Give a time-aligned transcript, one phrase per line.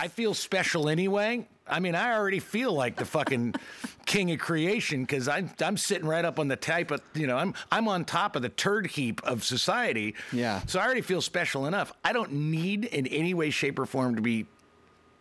[0.00, 1.46] I feel special anyway.
[1.66, 3.54] I mean, I already feel like the fucking
[4.06, 7.36] king of creation because I'm I'm sitting right up on the type of you know
[7.36, 10.14] I'm I'm on top of the turd heap of society.
[10.32, 10.62] Yeah.
[10.66, 11.92] So I already feel special enough.
[12.02, 14.46] I don't need in any way, shape, or form to be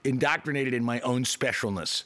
[0.05, 2.05] indoctrinated in my own specialness.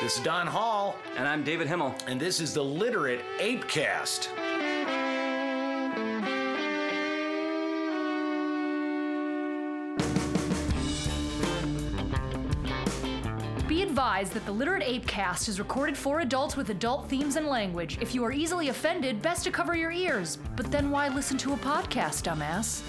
[0.00, 1.92] This is Don Hall, And I'm David Himmel.
[2.06, 4.28] and this is the Literate Apecast.
[14.20, 17.46] Be advised that the Literate Ape cast is recorded for adults with adult themes and
[17.46, 17.96] language.
[18.02, 20.36] If you are easily offended, best to cover your ears.
[20.56, 22.82] But then why listen to a podcast, dumbass?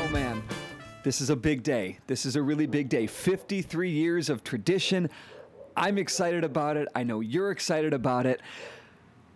[0.00, 0.42] Oh man,
[1.04, 1.98] this is a big day.
[2.08, 3.06] This is a really big day.
[3.06, 5.08] 53 years of tradition.
[5.76, 6.88] I'm excited about it.
[6.92, 8.40] I know you're excited about it.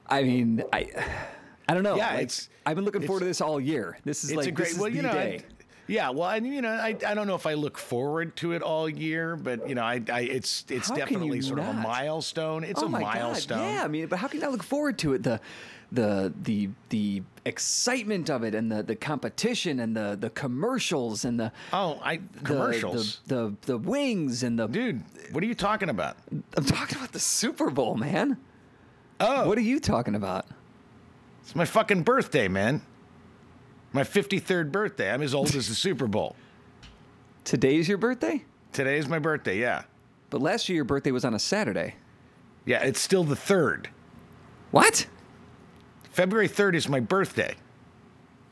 [0.09, 0.89] I mean, I
[1.69, 1.95] I don't know.
[1.95, 3.99] Yeah, like, it's- I've been looking forward to this all year.
[4.05, 4.65] This is It's like a great.
[4.67, 5.41] this is well, the you know, day.
[5.49, 6.11] I, yeah.
[6.11, 8.89] Well, I you know, I, I don't know if I look forward to it all
[8.89, 12.65] year, but you know, I, I it's it's How definitely sort of a milestone.
[12.65, 13.59] It's oh a my milestone.
[13.59, 13.73] God.
[13.73, 15.23] Yeah, I mean, but how can I look forward to it?
[15.23, 15.41] The
[15.93, 21.39] the the the excitement of it and the, the competition and the, the commercials and
[21.39, 23.21] the Oh, I the- commercials.
[23.29, 26.17] the, the the wings and the Dude, what are you talking about?
[26.57, 28.37] I'm talking about the Super Bowl, man.
[29.21, 30.47] Oh, What are you talking about?
[31.47, 32.83] It's my fucking birthday, man.
[33.93, 35.13] My 53rd birthday.
[35.13, 36.35] I'm as old as the Super Bowl.
[37.45, 38.45] Today's your birthday?
[38.73, 39.85] Today is my birthday, yeah.
[40.29, 41.95] But last year your birthday was on a Saturday.
[42.65, 43.87] Yeah, it's still the 3rd.
[44.73, 45.07] What?
[46.11, 47.55] February 3rd is my birthday.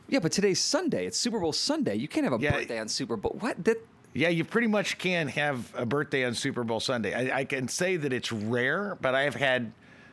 [0.08, 1.06] Yeah, but today's Sunday.
[1.06, 1.96] It's Super Bowl Sunday.
[1.96, 2.52] You can't have a Yeah.
[2.52, 3.36] birthday on Super Bowl.
[3.40, 3.64] What?
[3.64, 7.12] That Yeah, you pretty much can have a birthday on Super Bowl Sunday.
[7.32, 9.72] I, I can say that it's rare, but I've had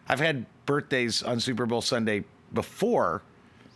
[0.09, 3.23] I've had birthdays on Super Bowl Sunday before.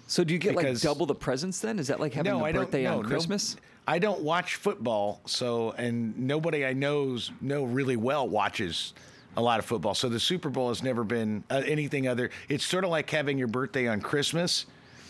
[0.07, 1.79] So do you get like double the presents then?
[1.79, 3.57] Is that like having no, a birthday no, on no- Christmas?
[3.87, 8.93] I don't watch football, so and nobody I knows know really well watches
[9.37, 9.93] a lot of football.
[9.93, 12.31] So the Super Bowl has never been uh, anything other.
[12.49, 14.65] It's sort of like having your birthday on Christmas.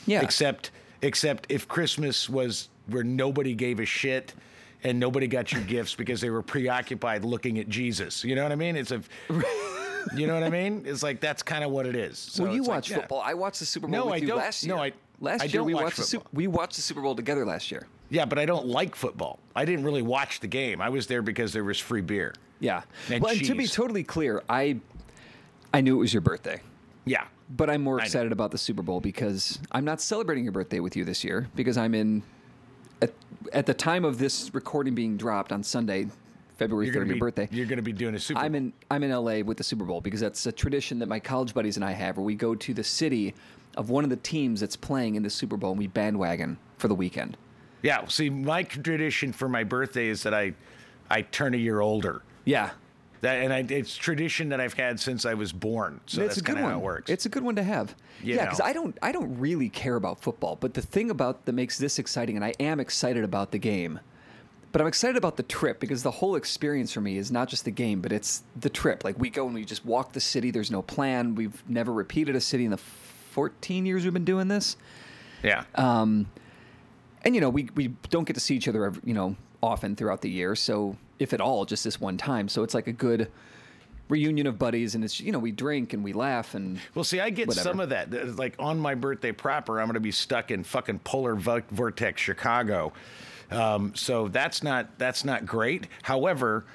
[0.05, 0.21] Yeah.
[0.21, 4.33] Except except if Christmas was where nobody gave a shit
[4.83, 8.23] and nobody got you gifts because they were preoccupied looking at Jesus.
[8.23, 8.75] You know what I mean?
[8.75, 9.01] It's a
[10.15, 10.83] You know what I mean?
[10.85, 12.17] It's like that's kind of what it is.
[12.17, 12.97] So well, you it's like, watch yeah.
[12.97, 13.21] football.
[13.25, 14.75] I watched the Super Bowl No, with I you don't- last year.
[14.75, 17.01] no, I- last I year don't we watch watched the Super, we watched the Super
[17.01, 17.87] Bowl together last year.
[18.09, 19.39] Yeah, but I don't like football.
[19.55, 20.79] I didn't really watch the game.
[20.81, 22.33] I was there because there was free beer.
[22.59, 22.83] Yeah.
[23.09, 24.77] And well, and to be totally clear, I
[25.73, 26.61] I knew it was your birthday.
[27.05, 27.25] Yeah.
[27.49, 30.95] But I'm more excited about the Super Bowl because I'm not celebrating your birthday with
[30.95, 32.23] you this year because I'm in
[33.01, 33.11] at,
[33.53, 36.07] at the time of this recording being dropped on Sunday,
[36.57, 37.49] February You're 3rd, gonna your birthday.
[37.51, 39.85] You're going to be doing a Super I'm in I'm in LA with the Super
[39.85, 42.55] Bowl because that's a tradition that my college buddies and I have where we go
[42.55, 43.33] to the city
[43.77, 46.87] of one of the teams that's playing in the Super Bowl and we bandwagon for
[46.87, 47.37] the weekend.
[47.81, 48.07] Yeah.
[48.07, 50.53] See, my tradition for my birthday is that I
[51.09, 52.21] I turn a year older.
[52.45, 52.71] Yeah.
[53.21, 55.99] That and I, it's tradition that I've had since I was born.
[56.05, 56.73] So that's, a good kind of one.
[56.73, 57.09] how it works.
[57.09, 57.95] It's a good one to have.
[58.21, 58.61] You yeah, because.
[58.61, 61.97] I don't I don't really care about football, but the thing about that makes this
[61.99, 63.99] exciting, and I am excited about the game,
[64.75, 67.63] but I'm excited about the trip because the whole experience for me is not just
[67.63, 69.05] the game, but it's the trip.
[69.05, 70.51] Like we go and we just walk the city.
[70.51, 71.33] There's no plan.
[71.33, 74.75] We've never repeated a city in the 14 years we've been doing this,
[75.43, 75.63] yeah.
[75.75, 76.29] Um,
[77.23, 79.95] and you know we we don't get to see each other every, you know often
[79.95, 80.57] throughout the year.
[80.57, 82.49] So if at all, just this one time.
[82.49, 83.31] So it's like a good
[84.09, 87.21] reunion of buddies, and it's you know we drink and we laugh and Well, see,
[87.21, 87.69] I get Whatever.
[87.69, 88.35] some of that.
[88.35, 92.91] Like on my birthday proper, I'm going to be stuck in fucking polar vortex Chicago.
[93.51, 95.87] Um, so that's not that's not great.
[96.03, 96.65] However,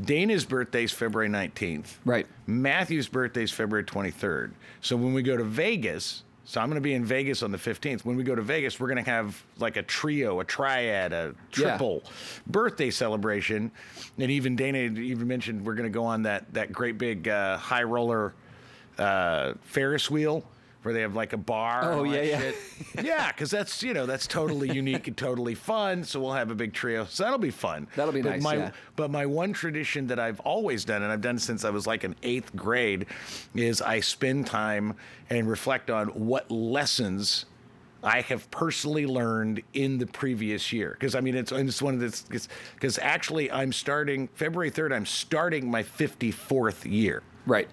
[0.00, 1.94] Dana's birthday's February 19th.
[2.04, 2.26] Right.
[2.46, 4.52] Matthew's birthday's February 23rd.
[4.80, 7.58] So when we go to Vegas, so I'm going to be in Vegas on the
[7.58, 8.04] 15th.
[8.04, 11.34] When we go to Vegas, we're going to have like a trio, a triad, a
[11.56, 11.70] Yeah.
[11.70, 12.04] triple
[12.46, 13.70] birthday celebration.
[14.18, 17.56] And even Dana even mentioned we're going to go on that that great big uh,
[17.58, 18.34] high roller
[18.98, 20.42] uh, Ferris wheel
[20.82, 21.92] where they have like a bar.
[21.92, 22.40] Oh, yeah, yeah.
[22.40, 22.56] shit.
[23.04, 26.04] yeah, because that's you know that's totally unique and totally fun.
[26.04, 27.04] So we'll have a big trio.
[27.06, 27.88] So that'll be fun.
[27.96, 28.70] That'll be but nice, My, yeah.
[28.96, 32.04] But my one tradition that I've always done, and I've done since I was like
[32.04, 33.06] in eighth grade,
[33.54, 34.94] is I spend time
[35.30, 37.46] and reflect on what lessons.
[38.00, 42.00] I have personally learned in the previous year because I mean it's it's one of
[42.00, 47.24] this because actually I'm starting February 3rd I'm starting my 54th year.
[47.44, 47.68] right.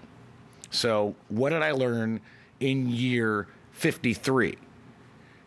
[0.71, 2.19] So, what did I learn
[2.65, 4.57] in year 53?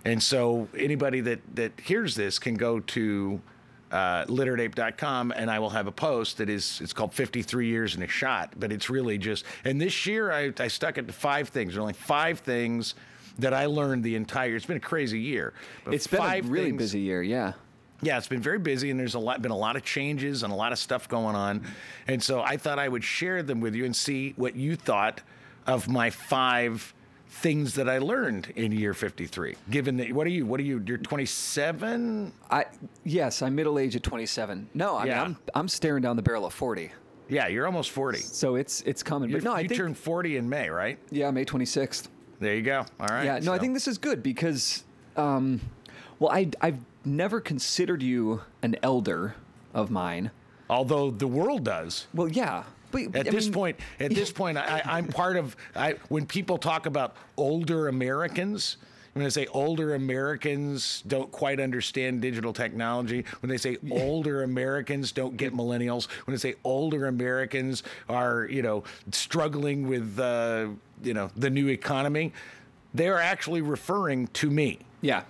[0.05, 3.41] And so, anybody that, that hears this can go to
[3.91, 8.03] uh, literateape.com, and I will have a post that is it's called 53 years in
[8.03, 9.45] a shot, but it's really just.
[9.65, 11.73] And this year I, I stuck it to five things.
[11.75, 12.95] There are only five things
[13.39, 14.57] that I learned the entire.
[14.57, 15.53] It's been a crazy year.
[15.85, 17.23] But It's been a really things- busy year.
[17.23, 17.53] Yeah.
[18.01, 20.53] yeah, it's been very busy, and there's a lot been a lot of changes and
[20.53, 21.67] a lot of stuff going on,
[22.07, 25.23] and so I thought I would share them with you and see what you thought
[25.67, 26.95] of my five
[27.29, 29.55] things that I learned in year 53.
[29.71, 30.47] Given that, what are you?
[30.47, 30.83] What are you?
[30.87, 32.33] You're 27.
[32.51, 32.65] I
[33.05, 34.69] yes, I'm middle age at 27.
[34.75, 35.15] No, I Yeah.
[35.15, 36.91] mean I'm I'm staring down the barrel of 40.
[37.29, 38.19] Yeah, you're almost 40.
[38.19, 39.31] So it's it's coming.
[39.31, 40.99] You, But no, I you think turned 40 in May, right?
[41.11, 42.09] yeah, May 26th.
[42.41, 42.87] There you go.
[43.01, 43.25] All right.
[43.25, 44.85] Yeah, no, I think this is good because,
[45.17, 45.61] um,
[46.19, 49.35] well, I I've never considered you an elder
[49.75, 50.31] of mine.
[50.71, 52.07] although the world does.
[52.15, 55.57] Well, yeah, but At I this mean, point, at this point, I, I'm part of.
[55.77, 58.77] I, when people talk about older Americans,
[59.15, 65.13] when they say older Americans don't quite understand digital technology, when they say older Americans
[65.13, 70.69] don't get millennials, when they say older Americans are, you know, struggling with, uh,
[71.03, 72.33] you know, the new economy,
[72.95, 74.79] they are actually referring to me.
[75.03, 75.23] yeah,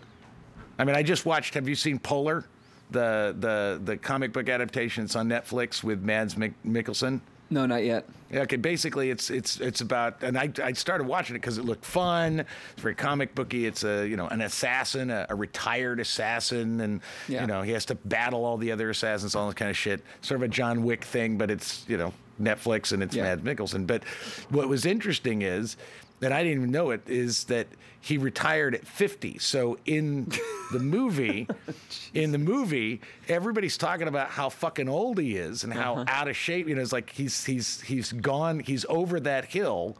[0.78, 1.55] I mean, I just watched.
[1.55, 2.44] Have you seen Polar,
[2.93, 5.05] the the the comic book adaptation?
[5.05, 7.20] It's on Netflix with Mads Mik- Mikkelsen.
[7.50, 8.04] No, not yet.
[8.30, 11.64] Yeah, okay, basically it's it's it's about and I, I started watching it because it
[11.64, 12.40] looked fun.
[12.40, 13.64] It's very comic booky.
[13.66, 17.40] It's a you know an assassin, a, a retired assassin, and Yeah.
[17.42, 20.02] you know he has to battle all the other assassins, all this kind of shit.
[20.20, 23.22] Sort of a John Wick thing, but it's you know Netflix and it's Yeah.
[23.34, 23.86] Mads Mikkelsen.
[23.86, 24.04] But
[24.50, 25.76] what was interesting is
[26.20, 27.69] that I didn't even know it is that
[28.00, 29.38] he retired at 50.
[29.38, 30.32] So in
[30.73, 31.73] the movie, oh,
[32.15, 36.05] in the movie, everybody's talking about how fucking old he is and how uh-huh.
[36.09, 36.69] out of shape.
[36.69, 39.97] You know, it's like he's he's he's gone, he's over that hill,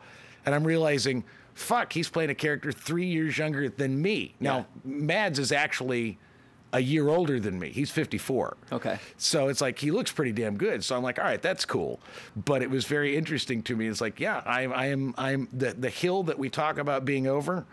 [0.47, 1.25] and I'm realizing,
[1.55, 4.35] fuck, he's playing a character three years younger than me.
[4.41, 6.19] Now, Mads is actually
[6.73, 7.70] a year older than me.
[7.70, 8.56] He's 54.
[8.73, 8.99] Okay.
[9.17, 10.85] So it's like he looks pretty damn good.
[10.85, 11.99] So I'm like, all right, that's cool.
[12.37, 13.87] But it was very interesting to me.
[13.88, 17.26] It's like, yeah, I, I am, I'm the the hill that we talk about being
[17.26, 17.65] over.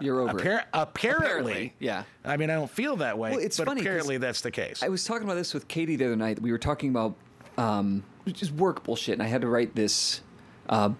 [0.00, 0.38] You're over.
[0.38, 2.02] Appar- apparently, Apparently, yeah.
[2.24, 3.30] I mean, I don't feel that way.
[3.30, 4.82] Well, it's but funny apparently that's the case.
[4.82, 6.42] I was talking about this with Katie the other night.
[6.42, 7.14] We were talking about
[7.56, 10.20] um, just work bullshit, and I had to write this
[10.68, 10.90] uh,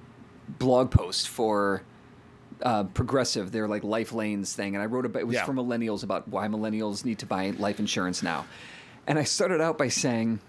[0.58, 1.82] blog post for
[2.62, 5.44] uh, Progressive, their like Lifelanes thing, and I wrote about it was Yeah.
[5.44, 8.46] for millennials about why millennials need to buy life insurance now.
[9.06, 10.40] And I started out by saying,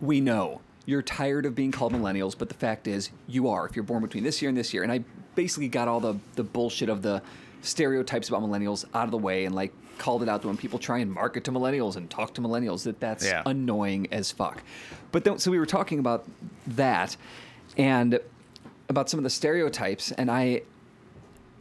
[0.00, 3.66] "We know you're tired of being called millennials, but the fact is, you are.
[3.66, 5.04] If you're born between this year and this year." And I
[5.34, 7.22] basically got all the the bullshit of the
[7.62, 10.98] stereotypes about millennials out of the way, and like called it out when people try
[10.98, 13.42] and market to millennials and talk to millennials that that's Yeah.
[13.46, 14.62] annoying as fuck.
[15.10, 16.24] But then, so we were talking about
[16.68, 17.16] that
[17.76, 18.20] and
[18.88, 20.62] about some of the stereotypes, and I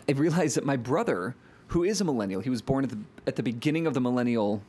[0.10, 1.36] I realized that my brother,
[1.68, 4.62] who is a millennial, he was born at the at the beginning of the millennial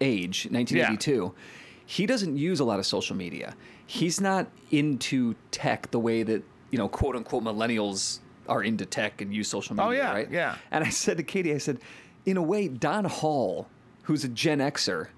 [0.00, 1.34] age, 1982.
[1.88, 3.54] He doesn't use a lot of social media.
[3.86, 8.18] He's not into tech the way that you know, quote unquote, millennials
[8.48, 10.02] are into tech and use social oh, media.
[10.02, 10.30] Oh, yeah, right?
[10.30, 10.56] yeah.
[10.70, 11.78] And I said to Katie, I said,
[12.24, 13.68] in a way, Don Hall,
[14.02, 15.08] who's a Gen Xer,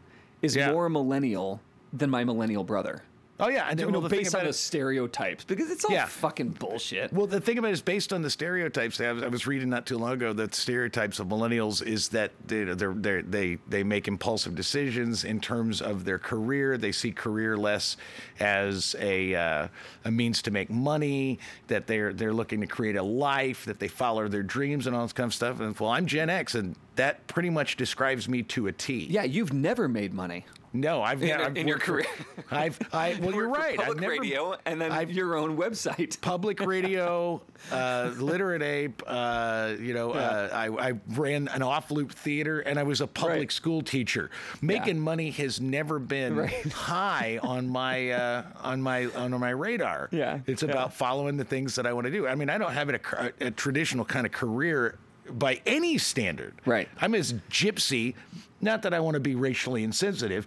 [0.42, 0.72] is Yeah.
[0.72, 1.60] more millennial
[1.92, 3.02] than my millennial brother.
[3.40, 6.06] Oh yeah, and You know, based on the stereotypes, because it's all Yeah.
[6.06, 7.12] fucking bullshit.
[7.12, 9.00] Well, the thing about it is based on the stereotypes.
[9.00, 12.32] I was, I was reading not too long ago that stereotypes of millennials is that
[12.46, 16.76] they they're, they're, they they make impulsive decisions in terms of their career.
[16.78, 17.96] They see career less
[18.40, 19.68] as a uh,
[20.04, 21.38] a means to make money.
[21.68, 23.64] That they're they're looking to create a life.
[23.64, 25.60] That they follow their dreams and all this kind of stuff.
[25.60, 29.06] And well, I'm Gen X, and that pretty much describes me to a T.
[29.10, 30.44] yeah, you've never made money.
[30.70, 32.06] No, I've In- I've in your worked for- career.
[32.50, 33.80] I've I well, you're Worked for right.
[33.80, 36.20] I've Public never, radio and then I've- your own website.
[36.20, 37.40] public radio,
[37.72, 39.02] uh, literate ape.
[39.06, 43.38] Uh, you know, uh, I, I ran an off-loop theater, and I was a public
[43.38, 43.52] Right.
[43.52, 44.30] school teacher.
[44.60, 46.70] Making money has never been Right.
[46.70, 50.10] high on my uh, on my on my radar.
[50.12, 50.70] Yeah, it's yeah.
[50.70, 52.28] about following the things that I want to do.
[52.28, 54.98] I mean, I don't have a, ca- a traditional kind of career
[55.30, 56.54] by any standard.
[56.64, 56.88] Right.
[57.00, 58.14] I'm as gypsy.
[58.60, 60.46] Not that I want to be racially insensitive.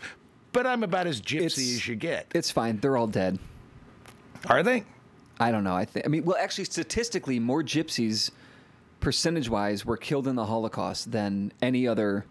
[0.54, 2.28] But I'm about as gypsy It's- as you get.
[2.36, 2.80] It's fine.
[2.80, 3.40] They're all dead.
[4.48, 4.84] Are they?
[5.40, 5.76] I don't know.
[5.76, 6.06] I think.
[6.06, 8.32] I mean, well, actually, statistically, more gypsies,
[9.00, 12.26] percentage-wise, were killed in the Holocaust than any other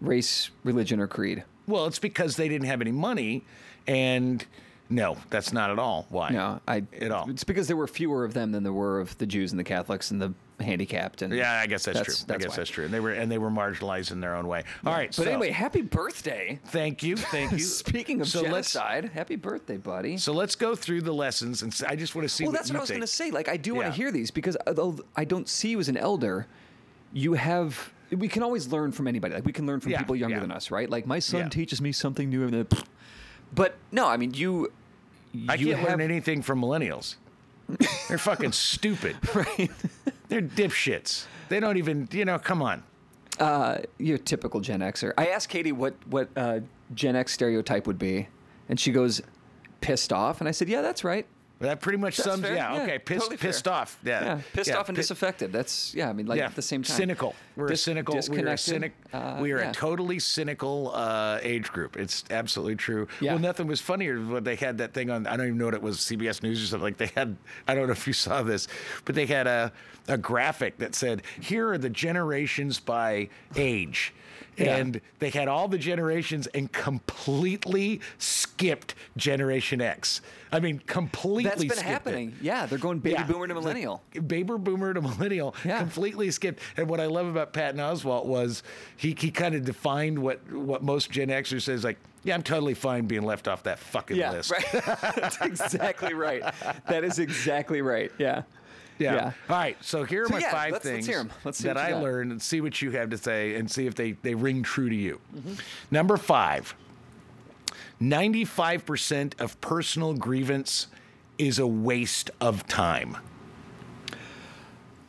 [0.00, 1.44] race, religion, or creed.
[1.66, 3.44] Well, it's because they didn't have any money,
[3.86, 4.44] and
[4.88, 6.30] no, that's not at all why.
[6.30, 6.84] No, I.
[7.00, 7.28] at all.
[7.28, 9.64] It's because there were fewer of them than there were of the Jews and the
[9.64, 11.22] Catholics and the handicapped.
[11.22, 12.24] And Yeah, I guess that's, That's- true.
[12.28, 12.56] that's I guess why.
[12.56, 12.84] that's true.
[12.84, 14.64] And they were and they were marginalized in their own way.
[14.84, 16.58] All right, But so, anyway, happy birthday.
[16.66, 17.58] thank you, thank you.
[17.60, 20.16] Speaking of so genocide, happy birthday, buddy.
[20.16, 22.44] so let's go through the lessons, and I just want to see.
[22.44, 23.30] well, what that's what I was going to say.
[23.30, 23.90] Like, I do want Yeah.
[23.90, 26.46] to hear these because uh, although I don't see you as an elder,
[27.12, 29.34] you have we can always learn from anybody.
[29.34, 30.40] Like we can learn from Yeah, people younger yeah.
[30.40, 30.88] than us, right?
[30.88, 31.48] Like my son Yeah.
[31.50, 32.44] teaches me something new.
[32.44, 32.66] And then,
[33.54, 34.72] but no, I mean you.
[35.48, 37.16] I you can't learn anything from millennials.
[38.08, 39.16] They're fucking stupid.
[39.34, 39.70] Right.
[40.28, 41.26] They're dipshits.
[41.48, 42.82] They don't even, you know, come on.
[43.40, 45.12] Uh, you're a typical Gen Xer.
[45.16, 46.60] I asked Katie what what uh,
[46.94, 48.28] Gen X stereotype would be,
[48.68, 49.22] and she goes,
[49.80, 51.26] "Pissed off," and I said, "Yeah, that's right."
[51.60, 52.42] That pretty much That's sums.
[52.42, 52.54] fair.
[52.54, 52.98] Yeah, Yeah, okay.
[53.00, 53.98] Pissed, totally pissed off.
[54.04, 55.52] Yeah, Yeah, pissed off and pi- disaffected.
[55.52, 56.08] That's yeah.
[56.08, 57.34] I mean, like yeah, at the same time, cynical.
[57.56, 58.14] We're Dis- a cynical.
[58.14, 58.58] We're a disconnected.
[58.60, 58.92] cynic.
[59.12, 59.70] Uh, we are yeah.
[59.70, 61.96] a totally cynical uh, age group.
[61.96, 63.08] It's absolutely true.
[63.20, 63.32] Yeah.
[63.32, 65.26] Well, nothing was funnier when they had that thing on.
[65.26, 65.98] I don't even know what it was.
[65.98, 66.84] CBS News or something.
[66.84, 67.36] Like they had.
[67.66, 68.68] I don't know if you saw this,
[69.04, 69.72] but they had a
[70.06, 74.14] a graphic that said, "Here are the generations by age."
[74.56, 74.76] Yeah.
[74.76, 80.20] And they had all the generations and completely skipped Generation X.
[80.50, 81.44] I mean, completely.
[81.44, 81.90] That's been skipped it.
[81.90, 82.36] happening.
[82.40, 83.24] Yeah, they're going baby Yeah.
[83.26, 84.02] boomer to millennial.
[84.12, 85.78] Baby boomer to millennial, Yeah.
[85.78, 86.60] completely skipped.
[86.76, 88.62] And what I love about Patton Oswalt was
[88.96, 92.74] he, he kind of defined what, what most Gen Xers says like, yeah, I'm totally
[92.74, 94.50] fine being left off that fucking Yeah, list.
[94.50, 94.64] right.
[95.16, 96.42] That's exactly right.
[96.88, 98.10] That is exactly right.
[98.18, 98.42] Yeah.
[98.98, 99.14] Yeah.
[99.14, 99.32] Yeah.
[99.48, 99.76] All right.
[99.82, 101.08] So here are So my yeah, 5 let's- things.
[101.44, 102.02] Let's see that I got.
[102.02, 104.88] learned and see what you have to say and see if they, they ring true
[104.88, 105.20] to you.
[105.36, 105.54] Mm-hmm.
[105.90, 106.74] Number five
[108.00, 110.86] 95% of personal grievance
[111.36, 113.16] is a waste of time.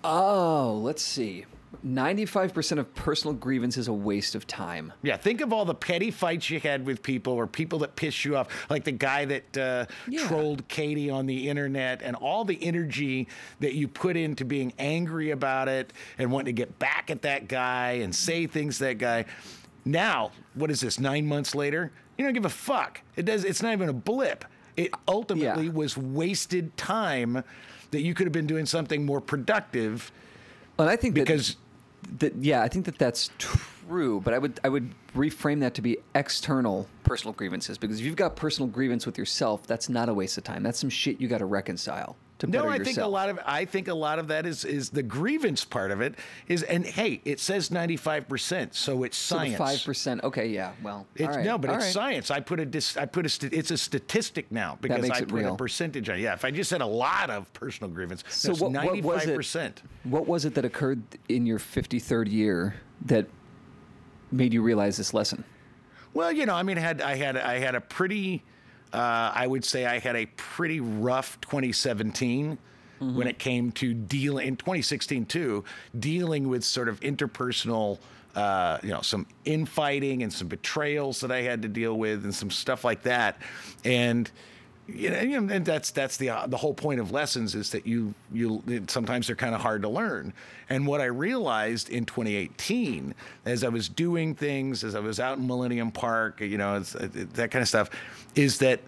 [0.03, 1.45] Oh, let's see.
[1.83, 4.91] Ninety-five percent of personal grievance is a waste of time.
[5.03, 8.25] Yeah, think of all the petty fights you had with people or people that pissed
[8.25, 10.27] you off, like the guy that uh, Yeah.
[10.27, 13.27] trolled Katie on the internet, and all the energy
[13.59, 17.47] that you put into being angry about it and wanting to get back at that
[17.47, 19.25] guy and say things to that guy.
[19.85, 20.99] Now, what is this?
[20.99, 23.01] Nine months later, you don't give a fuck.
[23.15, 23.45] It does.
[23.45, 24.43] It's not even a blip.
[24.75, 25.71] It ultimately Yeah.
[25.71, 27.43] was wasted time
[27.91, 30.11] that you could have been doing something more productive
[30.79, 31.57] And I think that- because.
[32.19, 35.81] that yeah, I think that that's true, but I would I would reframe that to
[35.81, 40.13] be external personal grievances because if you've got personal grievance with yourself, that's not a
[40.13, 40.63] waste of time.
[40.63, 42.95] That's some shit you got to reconcile to No, better I yourself.
[42.95, 45.91] think a lot of I think a lot of that is is the grievance part
[45.91, 46.15] of it
[46.47, 49.57] is and hey, it says ninety five percent, so it's science.
[49.57, 50.23] Five percent.
[50.23, 50.71] Okay, yeah.
[50.81, 51.93] Well, It's, right, no, but it's right.
[51.93, 52.31] science.
[52.31, 55.43] I put a dis, I put a st- it's a statistic now because I put
[55.45, 56.15] a percentage on.
[56.17, 56.21] it.
[56.21, 59.29] Yeah, if I just said a lot of personal grievance, So what, what was five
[59.29, 59.35] it?
[59.35, 59.83] percent.
[60.03, 63.27] What was it that occurred in your fifty third year that
[64.31, 65.43] made you realize this lesson?
[66.13, 68.43] Well, you know, I mean, I had I had I had a pretty,
[68.93, 72.57] uh, I would say I had a pretty rough 2017
[73.15, 75.63] when it came to dealing in 2016 too,
[75.97, 77.97] dealing with sort of interpersonal.
[78.35, 82.33] Uh, you know, some infighting and some betrayals that I had to deal with, and
[82.33, 83.41] some stuff like that,
[83.83, 84.29] and
[84.95, 88.13] you know, and that's that's the uh, the whole point of lessons is that you
[88.31, 90.33] you sometimes they're kind of hard to learn.
[90.69, 93.15] And what I realized in 2018,
[93.45, 97.33] as I was doing things, as I was out in Millennium Park, you know, it,
[97.33, 97.89] that kind of stuff,
[98.35, 98.79] is that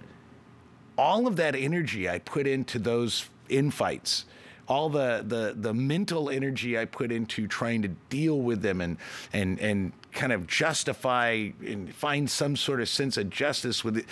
[0.97, 4.25] all of that energy I put into those infights,
[4.67, 8.97] all the the the mental energy I put into trying to deal with them and
[9.33, 14.05] and and kind of justify and find some sort of sense of justice with it,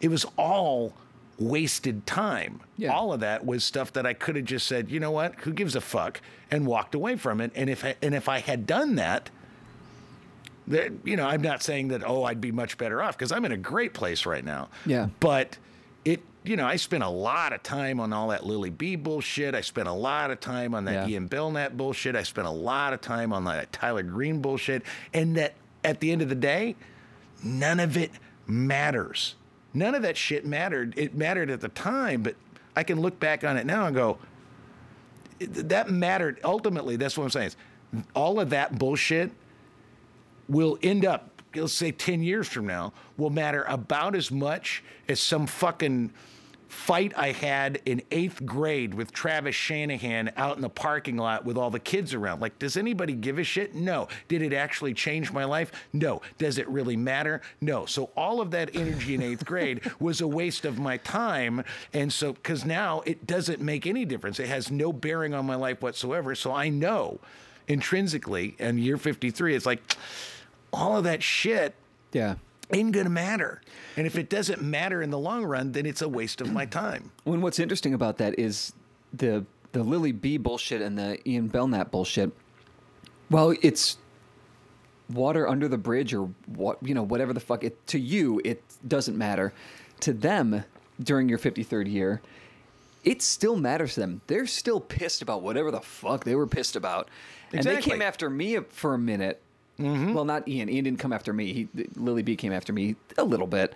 [0.00, 0.94] it was all
[1.38, 2.60] wasted time.
[2.76, 2.92] Yeah.
[2.92, 5.52] All of that was stuff that I could have just said, you know what, who
[5.52, 6.20] gives a fuck,
[6.50, 7.50] and walked away from it.
[7.54, 9.30] And if I, and if I had done that,
[10.68, 13.44] that you know, I'm not saying that oh I'd be much better off because I'm
[13.44, 14.68] in a great place right now.
[14.86, 15.08] Yeah.
[15.20, 15.58] But
[16.04, 19.54] it you know I spent a lot of time on all that Lily B bullshit.
[19.54, 21.14] I spent a lot of time on that Yeah.
[21.14, 22.14] Ian Belknap bullshit.
[22.14, 24.82] I spent a lot of time on that Tyler Green bullshit.
[25.12, 26.76] And that at the end of the day,
[27.42, 28.12] none of it
[28.46, 29.34] matters.
[29.74, 30.94] None of that shit mattered.
[30.96, 32.34] It mattered at the time, but
[32.76, 34.18] I can look back on it now and go,
[35.40, 36.40] that mattered.
[36.44, 37.50] Ultimately, that's what I'm saying.
[38.14, 39.30] All of that bullshit
[40.48, 45.20] will end up, let's say 10 years from now, will matter about as much as
[45.20, 46.12] some fucking
[46.72, 51.58] fight I had in eighth grade with Travis Shanahan out in the parking lot with
[51.58, 52.40] all the kids around.
[52.40, 53.74] Like, does anybody give a shit?
[53.74, 54.08] No.
[54.26, 55.70] Did it actually change my life?
[55.92, 56.22] No.
[56.38, 57.42] Does it really matter?
[57.60, 57.84] No.
[57.84, 61.62] So all of that energy in eighth grade was a waste of my time.
[61.92, 65.56] And so, because now it doesn't make any difference, it has no bearing on my
[65.56, 66.34] life whatsoever.
[66.34, 67.20] So I know
[67.68, 69.96] intrinsically, and year 53, it's like
[70.72, 71.74] all of that shit
[72.12, 72.36] Yeah.
[72.72, 73.60] Ain't gonna matter.
[73.96, 76.66] And if it doesn't matter in the long run, then it's a waste of my
[76.66, 77.12] time.
[77.24, 78.72] When what's interesting about that is
[79.12, 82.32] the the Lily B bullshit and the Ian Belknap bullshit.
[83.30, 83.96] Well, it's
[85.10, 88.62] water under the bridge or what you know whatever the fuck it to you it
[88.86, 89.52] doesn't matter.
[90.00, 90.64] To them
[91.00, 92.20] during your 53rd year,
[93.04, 94.20] it still matters to them.
[94.26, 97.08] They're still pissed about whatever the fuck they were pissed about.
[97.52, 99.42] And they came after me for a minute.
[99.78, 100.12] Mm-hmm.
[100.14, 100.68] Well, not Ian.
[100.68, 101.52] Ian didn't come after me.
[101.52, 103.74] He, Lily B came after me a little bit.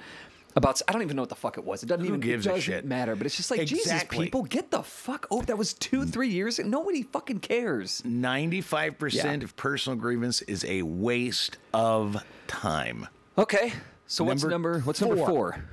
[0.54, 1.82] About I don't even know what the fuck it was.
[1.82, 2.84] It doesn't Who even gives it doesn't shit?
[2.86, 3.14] matter.
[3.14, 5.26] But it's just like Jesus, people, get the fuck.
[5.30, 6.58] Oh, that was two, three years.
[6.58, 6.66] ago.
[6.68, 8.02] Nobody fucking cares.
[8.06, 9.32] 95% Yeah.
[9.44, 13.06] of personal grievance is a waste of time.
[13.36, 13.72] Okay,
[14.06, 14.80] so what's Number number?
[14.80, 15.26] What's number four.
[15.28, 15.64] four?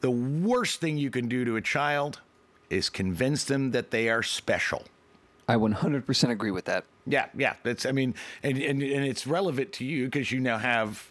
[0.00, 2.20] The worst thing you can do to a child
[2.70, 4.84] is convince them that they are special.
[5.48, 6.84] I 100% agree with that.
[7.06, 7.54] Yeah, yeah.
[7.62, 11.08] That's I mean, and and, and it's relevant to you because you now have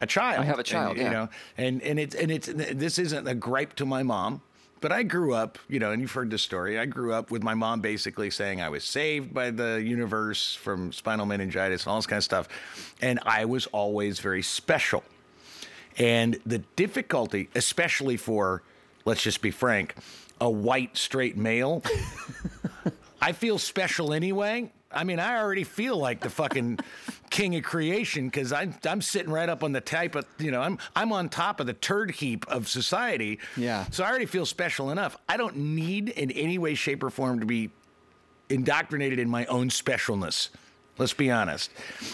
[0.00, 0.40] a child.
[0.40, 3.34] I have a And, child, you know, and and it's and it's this isn't a
[3.34, 4.42] gripe to my mom.
[4.80, 6.78] But I grew up, you know, and you've heard this story.
[6.78, 10.92] I grew up with my mom basically saying I was saved by the universe from
[10.92, 12.48] spinal meningitis and all this kind of stuff.
[13.02, 15.02] And I was always very special.
[15.96, 18.62] And the difficulty, especially for,
[19.04, 19.96] let's just be frank,
[20.40, 21.82] a white straight male,
[23.20, 24.70] I feel special anyway.
[24.90, 26.78] I mean, I already feel like the fucking
[27.30, 30.62] king of creation because I'm I'm sitting right up on the type of you know
[30.62, 33.38] I'm I'm on top of the turd heap of society.
[33.56, 33.84] Yeah.
[33.90, 35.16] So I already feel special enough.
[35.28, 37.70] I don't need in any way, shape, or form to be
[38.48, 40.48] indoctrinated in my own specialness.
[40.96, 41.70] Let's be honest.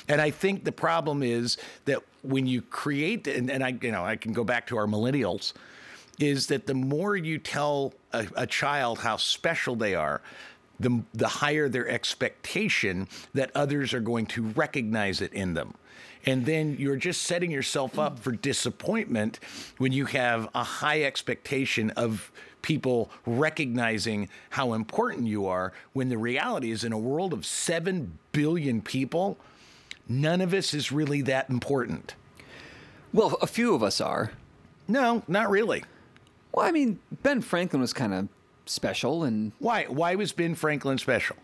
[0.08, 4.04] And I think the problem is that when you create, and, and I, you know,
[4.04, 5.54] I can go back to our millennials,
[6.18, 10.20] is that the more you tell a, a child how special they are,
[10.80, 15.74] the, the higher their expectation that others are going to recognize it in them.
[16.26, 19.40] And then you're just setting yourself up for disappointment
[19.78, 26.16] when you have a high expectation of people recognizing how important you are when the
[26.16, 29.36] reality is in a world of 7 billion people,
[30.08, 32.14] none of us is really that important.
[33.12, 34.32] Well, a few of us are.
[34.88, 35.84] No, not really.
[36.52, 38.28] Well, I mean, Ben Franklin was kind of
[38.66, 39.84] special, and Why?
[39.84, 41.36] Why was Ben Franklin special?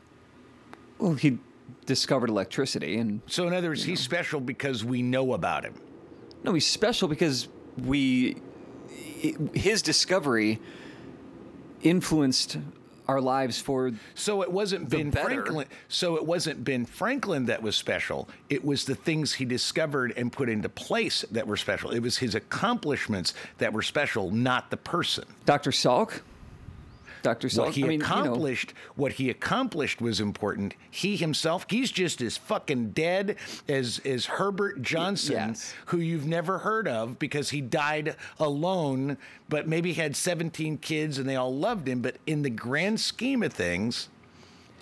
[0.99, 1.39] well, he
[1.87, 5.75] discovered electricity, and So, in other words, he's special because we know about him.
[6.45, 7.49] no, he's special because
[7.79, 8.37] we
[9.55, 10.59] his discovery
[11.83, 12.59] influenced
[13.09, 15.29] our lives for So it wasn't Ben better.
[15.43, 15.67] Franklin.
[15.89, 18.29] So it wasn't Ben Franklin that was special.
[18.49, 21.91] It was the things he discovered and put into place that were special.
[21.91, 25.25] It was his accomplishments that were special, not the person.
[25.45, 25.71] Dr.
[25.73, 26.21] Salk.
[27.23, 27.49] Dr.
[27.49, 27.67] Salk.
[27.67, 30.75] What he I mean, you know, accomplished, what he accomplished was important.
[30.91, 33.37] He himself, he's just as fucking dead
[33.69, 35.75] as as Herbert Johnson, yes.
[35.87, 41.29] who you've never heard of because he died alone, but maybe had 17 kids and
[41.29, 42.01] they all loved him.
[42.03, 44.09] But in the grand scheme of things,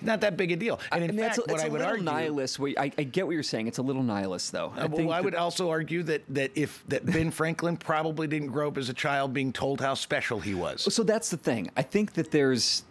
[0.02, 0.80] not that big a deal.
[0.92, 2.58] And in I mean, fact, it's, a- what it's I a would argue, nihilist.
[2.58, 3.66] where- I, I get what you're saying.
[3.66, 4.72] It's a little nihilist, though.
[4.76, 8.26] I Uh, well, think I would also argue that that if that Ben Franklin probably
[8.26, 10.92] didn't grow up as a child being told how special he was.
[10.94, 11.70] So that's the thing.
[11.76, 12.82] I think that there's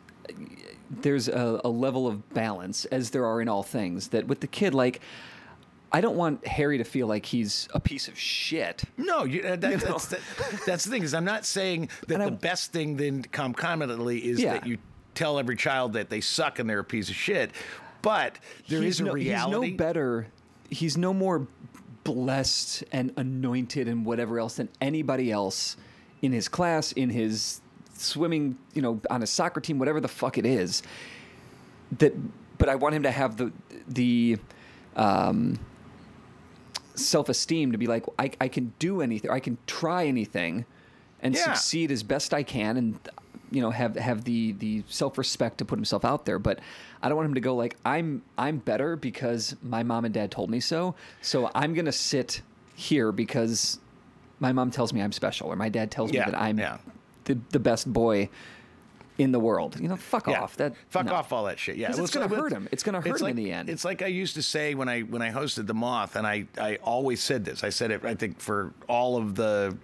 [0.89, 4.09] there's a, a level of balance, as there are in all things.
[4.09, 5.01] That with the kid, like,
[5.91, 8.83] I don't want Harry to feel like he's a piece of shit.
[8.97, 10.19] No, you, uh, that, that's, that,
[10.65, 11.03] that's the thing.
[11.03, 14.53] Is I'm not saying that I- the best thing then concomitantly is Yeah.
[14.53, 14.77] that you
[15.17, 17.51] tell every child that they suck and they're a piece of shit,
[18.01, 19.67] but there is he's a no, reality.
[19.67, 20.27] He's no better.
[20.69, 21.47] He's no more
[22.03, 25.75] blessed and anointed and whatever else than anybody else
[26.21, 27.61] in his class, in his
[27.93, 30.83] swimming, you know, on his soccer team, whatever the fuck it is.
[31.97, 32.13] That,
[32.57, 33.51] but I want him to have the
[33.87, 34.37] the
[34.95, 35.59] um,
[36.95, 40.65] self esteem to be like, I, I can do anything, I can try anything,
[41.21, 41.43] and Yeah.
[41.53, 42.99] succeed as best I can, and
[43.51, 46.39] you know have have the the self respect to put himself out there.
[46.39, 46.59] But
[47.01, 50.31] I don't want him to go like I'm I'm better because my mom and dad
[50.31, 50.95] told me so.
[51.21, 52.41] So I'm gonna sit
[52.75, 53.79] here because
[54.39, 56.77] my mom tells me I'm special, or my dad tells Yeah, me that I'm yeah.
[57.25, 58.29] the the best boy
[59.17, 59.79] in the world.
[59.79, 60.41] You know, fuck Yeah.
[60.43, 60.57] off.
[60.57, 61.13] That fuck no.
[61.13, 61.77] off all that shit.
[61.77, 62.67] Yeah, it's gonna but hurt him.
[62.71, 63.69] It's gonna hurt him like, in the end.
[63.69, 66.45] It's like I used to say when I when I hosted the Moth, and I
[66.59, 67.63] I always said this.
[67.63, 68.05] I said it.
[68.05, 69.75] I think for all of the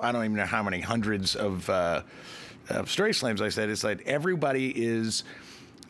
[0.00, 2.02] I don't even know how many hundreds of uh,
[2.68, 3.40] of StorySLAMs.
[3.40, 5.24] I said it's like everybody is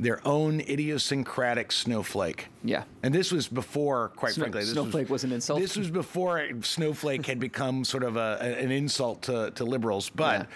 [0.00, 2.48] their own idiosyncratic snowflake.
[2.64, 2.84] Yeah.
[3.02, 5.60] And this was before, quite Snow- frankly, this snowflake was an insult?
[5.60, 10.08] This was before snowflake had become sort of a, an insult to, to liberals.
[10.10, 10.48] But,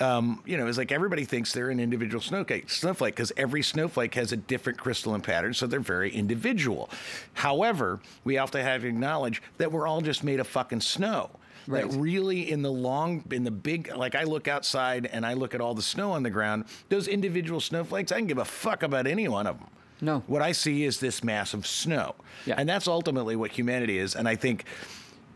[0.00, 4.14] um, you know, it's like everybody thinks they're an individual snowflake snowflake because every snowflake
[4.14, 6.88] has a different crystalline pattern, so they're very individual.
[7.34, 11.30] However, we have to have to acknowledge that we're all just made of fucking snow.
[11.66, 11.90] Right.
[11.90, 15.54] That really, in the long, in the big, like I look outside and I look
[15.54, 18.82] at all the snow on the ground, those individual snowflakes, I can give a fuck
[18.82, 19.68] about any one of them.
[20.00, 20.22] No.
[20.26, 22.14] What I see is this mass of snow.
[22.44, 22.54] Yeah.
[22.58, 24.14] And that's ultimately what humanity is.
[24.14, 24.64] And I think,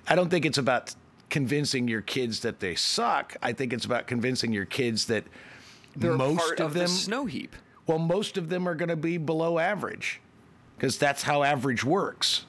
[0.07, 0.95] I don't think it's about
[1.31, 3.37] convincing your kids that they suck.
[3.43, 5.25] I think it's about convincing your kids that
[5.97, 7.57] They're most part of, of them the snow heap.
[7.87, 10.21] well most of them are going to be below average
[10.77, 12.45] because that's how average works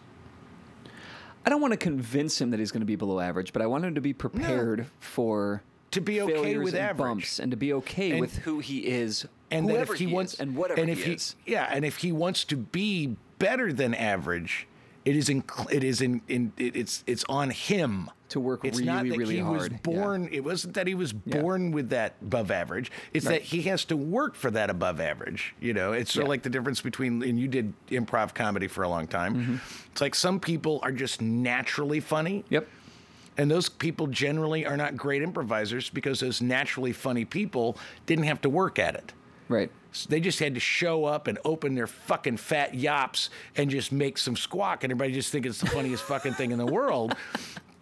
[1.46, 3.66] I don't want to convince him that he's going to be below average, but I
[3.68, 6.98] want him to be prepared for To be okay with and average.
[6.98, 10.36] bumps and to be okay And- with who he is, and whoever if he, wants
[10.36, 11.36] is, and whatever and if he he, is.
[11.46, 14.68] yeah and if he wants to be better than average
[15.06, 18.80] it is in it is in, in it, it's it's on him To work it's
[18.80, 19.78] not that really he was hard, yeah.
[19.84, 21.42] born it wasn't that he was Yeah.
[21.42, 23.34] born with that above average it's Right.
[23.34, 26.44] that he has to work for that above average you know it's sort of like
[26.44, 29.56] the difference between and you did improv comedy for a long time Mm-hmm.
[29.92, 32.68] it's like some people are just naturally funny Yep.
[33.38, 38.42] and those people generally are not great improvisers because those naturally funny people didn't have
[38.42, 39.14] to work at it
[39.52, 39.70] Right.
[39.92, 43.92] so they just had to show up and open their fucking fat yops and just
[43.92, 47.16] make some squawk, and everybody just think it's the funniest fucking thing in the world.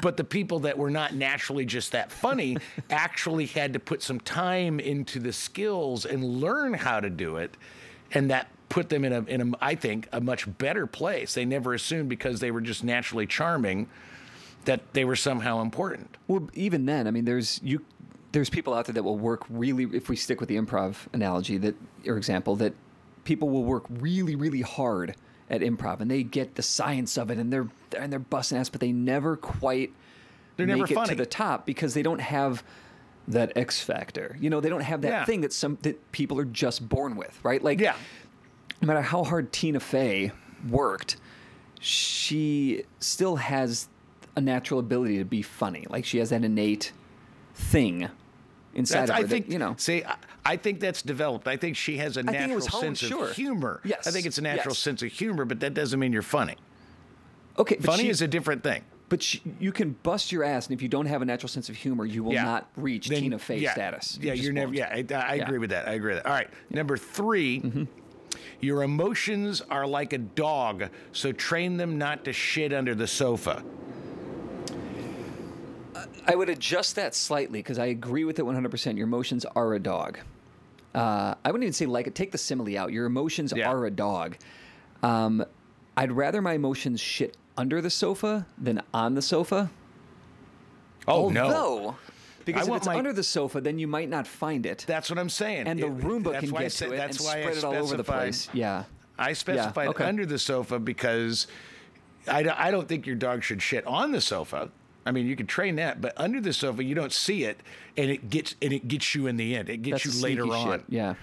[0.01, 2.57] But the people that were not naturally just that funny
[2.89, 7.55] actually had to put some time into the skills and learn how to do it,
[8.13, 11.33] and that put them in a, in a, I think, a much better place.
[11.33, 13.89] They never assumed because they were just naturally charming
[14.65, 16.17] that they were somehow important.
[16.27, 17.83] Well, even then, I mean, there's you.
[18.31, 19.85] There's people out there that will work really.
[19.95, 21.75] If we stick with the improv analogy, that
[22.07, 22.73] or example, that
[23.23, 25.15] people will work really, really hard
[25.49, 28.69] at improv, and they get the science of it, and they're and they're busting ass,
[28.69, 29.91] but they never quite
[30.57, 31.09] They're make never it funny.
[31.09, 32.63] to the top because they don't have
[33.27, 34.37] that X factor.
[34.39, 35.25] You know, they don't have that Yeah.
[35.25, 37.63] thing that some that people are just born with, right?
[37.63, 37.95] Like, Yeah.
[38.81, 40.31] no matter how hard Tina Fey
[40.69, 41.17] worked,
[41.79, 43.87] she still has
[44.35, 45.85] a natural ability to be funny.
[45.89, 46.91] Like she has that innate
[47.59, 48.09] thing
[48.73, 49.23] inside That's, of her.
[49.23, 49.75] I think that, you know.
[49.77, 51.47] See, I, I think that's developed.
[51.47, 53.81] I think she has a natural was sense of humor.
[53.83, 54.79] Yes, I think it's a natural yes.
[54.79, 56.55] sense of humor, but that doesn't mean you're funny.
[57.57, 58.83] Okay, funny she- is a different thing.
[59.09, 61.67] But she, you can bust your ass, and if you don't have a natural sense
[61.67, 62.43] of humor, you will Yeah.
[62.43, 64.19] not reach Then- Tina Fey yeah, status.
[64.21, 64.71] Yeah, You you're never.
[64.73, 65.03] Yeah, I, I Yeah.
[65.03, 65.41] Mm-hmm.
[65.41, 65.87] agree with that.
[65.87, 66.29] I agree with that.
[66.29, 67.87] All right, number 3
[68.61, 73.63] Your emotions are like a dog, so train them not to shit under the sofa.
[76.31, 78.97] I would adjust that slightly because I agree with it 100%.
[78.97, 80.19] Your emotions are a dog.
[80.93, 82.15] Uh, I wouldn't even say like it.
[82.15, 82.91] Take the simile out.
[82.91, 83.69] Your emotions Yeah.
[83.69, 84.37] are a dog.
[85.03, 85.43] Um,
[85.97, 89.69] I'd rather my emotions shit under the sofa than on the sofa.
[91.07, 91.95] Oh no, Although,
[92.45, 95.17] because if it's my- under the sofa, then you might not find it, that's what
[95.17, 95.67] I'm saying.
[95.67, 97.63] and the It- Roomba can get said- to it that's and why I spread it
[97.63, 98.49] all over the place.
[98.53, 98.83] Yeah.
[99.17, 100.05] I specified okay.
[100.05, 101.47] under the sofa because
[102.27, 104.69] I, I don't think your dog should shit on the sofa.
[105.09, 107.59] I mean, you can train that, but under the sofa, you don't see it,
[107.97, 109.67] and it gets and it gets you in the end.
[109.67, 110.71] It gets That's you later on.
[110.71, 110.83] shit.
[110.87, 111.15] Yeah.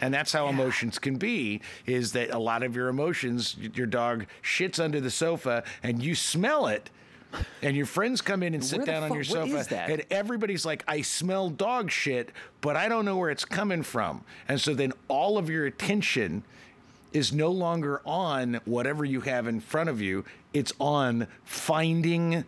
[0.00, 1.60] And that's how emotions can be.
[1.84, 3.54] Is that a lot of your emotions?
[3.74, 6.88] Your dog shits under the sofa, and you smell it.
[7.60, 11.02] And your friends come in and sit down on your sofa, and everybody's like, "I
[11.02, 12.30] smell dog shit,
[12.62, 16.44] but I don't know where it's coming from." And so then all of your attention
[17.12, 20.24] is no longer on whatever you have in front of you.
[20.54, 22.44] It's on finding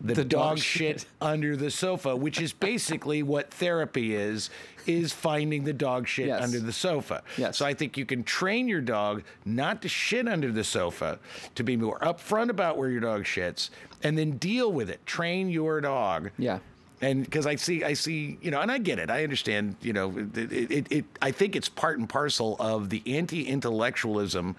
[0.00, 1.00] the, The dog, dog shit.
[1.00, 1.06] shit.
[1.20, 4.50] under the sofa, which is basically what therapy is,
[4.86, 6.42] is finding the dog shit Yes.
[6.42, 7.22] under the sofa.
[7.36, 7.56] Yes.
[7.58, 11.18] So I think you can train your dog not to shit under the sofa,
[11.54, 13.70] to be more upfront about where your dog shits,
[14.02, 15.04] and then deal with it.
[15.06, 16.30] Train your dog.
[16.38, 16.58] Yeah.
[17.02, 19.10] And because I see, I see, you know, and I get it.
[19.10, 22.88] I understand, you know, it, it, it, it I think it's part and parcel of
[22.90, 24.56] the anti-intellectualism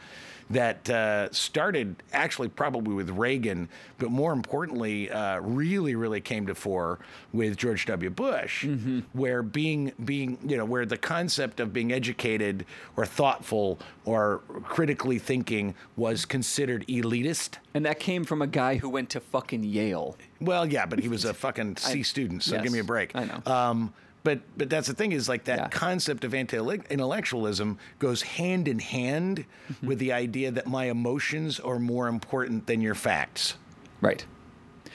[0.50, 6.56] that uh, started actually probably with Reagan, but more importantly, uh, really, really came to
[6.56, 7.00] fore
[7.34, 8.10] with George W.
[8.10, 8.66] Bush,
[9.14, 15.20] where being, being, you know, where the concept of being educated or thoughtful or critically
[15.20, 17.58] thinking was considered elitist.
[17.74, 20.16] And that came from a guy who went to fucking Yale.
[20.40, 23.16] Well, yeah, but he was a fucking C student, so yes, give me a break.
[23.16, 23.42] I know.
[23.52, 23.94] Um,
[24.28, 25.68] but but that's the thing is like that Yeah.
[25.70, 29.88] concept of anti-intellectualism goes hand in hand Mm-hmm.
[29.88, 33.56] with the idea that my emotions are more important than your facts.
[34.02, 34.26] Right.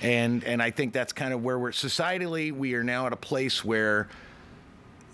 [0.02, 3.16] And and I think that's kind of where we're societally we are now at a
[3.30, 4.08] place where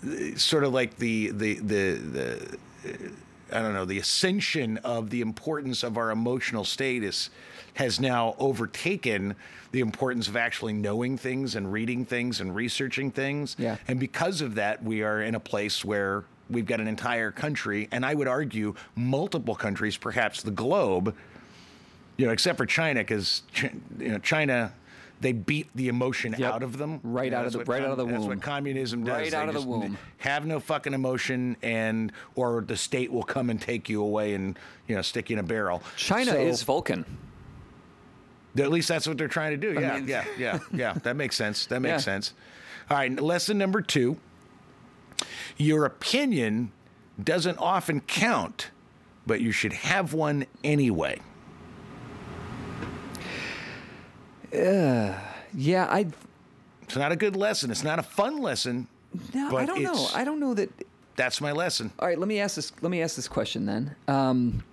[0.05, 1.83] uh, sort of like the the the
[2.15, 7.29] the uh, I don't know the ascension of the importance of our emotional status
[7.79, 9.33] has now overtaken
[9.71, 13.55] the importance of actually knowing things and reading things and researching things.
[13.57, 13.77] Yeah.
[13.87, 17.87] And because of that, we are in a place where we've got an entire country,
[17.93, 21.15] and I would argue multiple countries, perhaps the globe,
[22.17, 23.43] you know, except for China, because
[23.97, 24.73] you know China,
[25.21, 26.53] they beat the emotion Yep.
[26.53, 26.99] out of them.
[27.01, 28.15] Right out of the- right out of the womb.
[28.15, 29.15] That's what communism does.
[29.15, 29.97] Right They out of the womb.
[30.17, 34.59] Have no fucking emotion, and or the state will come and take you away and
[34.89, 35.81] you know stick you in a barrel.
[35.95, 37.05] China So- is Vulcan.
[38.57, 39.79] At least that's what they're trying to do.
[39.79, 40.93] Yeah, mean- yeah, yeah, yeah.
[41.03, 41.65] That makes sense.
[41.67, 41.97] That makes Yeah.
[41.97, 42.33] sense.
[42.89, 44.17] All right, lesson number two.
[45.57, 46.71] Your opinion
[47.21, 48.71] doesn't often count,
[49.27, 51.19] but you should have one anyway.
[54.51, 55.19] Yeah,
[55.53, 55.85] yeah.
[55.89, 56.07] I
[56.83, 57.69] It's not a good lesson.
[57.71, 58.87] It's not a fun lesson.
[59.33, 60.07] no, I don't know.
[60.13, 60.71] I don't know that.
[61.15, 61.91] That's my lesson.
[61.99, 62.71] All right, let me ask this.
[62.81, 63.95] Let me ask this question then.
[64.07, 64.63] Um,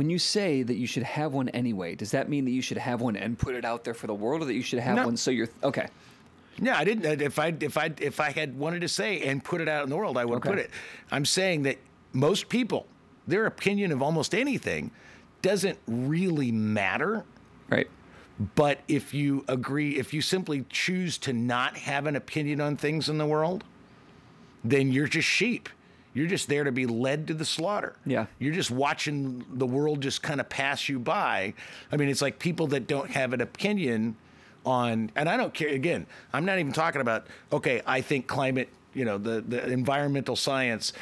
[0.00, 2.78] when you say that you should have one anyway, does that mean that you should
[2.78, 4.96] have one and put it out there for the world, or that you should have
[4.96, 5.04] No.
[5.04, 5.88] one so you're okay?
[6.58, 7.20] Yeah, I didn't.
[7.20, 9.90] If I if I if I had wanted to say and put it out in
[9.90, 10.48] the world, I would Okay.
[10.48, 10.70] put it.
[11.10, 11.76] I'm saying that
[12.14, 12.86] most people,
[13.26, 14.90] their opinion of almost anything,
[15.42, 17.24] doesn't really matter.
[17.68, 17.90] Right.
[18.54, 23.10] But if you agree, if you simply choose to not have an opinion on things
[23.10, 23.64] in the world,
[24.64, 25.68] then you're just sheep.
[26.12, 27.94] You're just there to be led to the slaughter.
[28.04, 28.26] Yeah.
[28.38, 31.54] You're just watching the world just kind of pass you by.
[31.92, 34.16] I mean, it's like people that don't have an opinion
[34.66, 35.68] on, and I don't care.
[35.68, 40.36] Again, I'm not even talking about, okay, I think climate, you know, the, the environmental
[40.36, 40.92] science,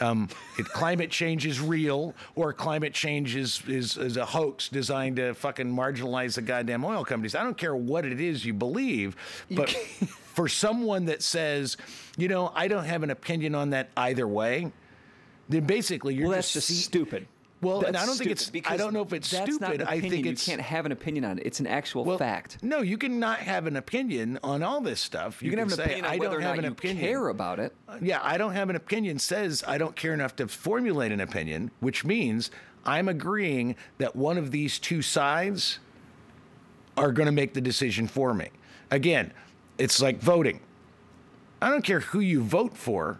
[0.00, 0.28] um,
[0.58, 5.34] if climate change is real or climate change is, is, is a hoax designed to
[5.34, 7.34] fucking marginalize the goddamn oil companies.
[7.34, 9.16] I don't care what it is you believe,
[9.50, 9.70] but
[10.34, 11.76] for someone that says,
[12.16, 14.70] you know, I don't have an opinion on that either way,
[15.48, 17.26] then basically you're Well, that's just, just see- stupid.
[17.62, 18.50] Well, and I don't think it's.
[18.66, 19.82] I don't know if it's that's stupid.
[19.82, 20.46] I think it's.
[20.46, 21.46] you can't have an opinion on it.
[21.46, 22.58] It's an actual well, fact.
[22.62, 25.42] No, you can not have an opinion on all this stuff.
[25.42, 27.04] You, can, have an say, opinion on I don't have an opinion.
[27.04, 27.74] care about it.
[27.88, 31.20] Uh, yeah, I don't have an opinion says I don't care enough to formulate an
[31.20, 32.50] opinion, which means
[32.84, 35.78] I'm agreeing that one of these two sides
[36.96, 38.50] are going to make the decision for me.
[38.90, 39.32] Again,
[39.78, 40.60] it's like voting.
[41.60, 43.18] I don't care who you vote for,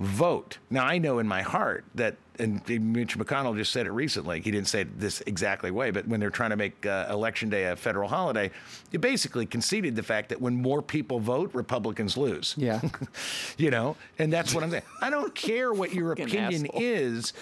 [0.00, 0.58] vote.
[0.70, 4.50] Now, I know in my heart that, and Mitch McConnell just said it recently, he
[4.50, 7.64] didn't say it this exactly way, but when they're trying to make uh, Election Day
[7.64, 8.50] a federal holiday,
[8.90, 12.54] you basically conceded the fact that when more people vote, Republicans lose.
[12.56, 12.80] Yeah.
[13.58, 14.82] you know, and that's what I'm saying.
[15.00, 16.80] I don't care what your opinion asshole.
[16.82, 17.32] is,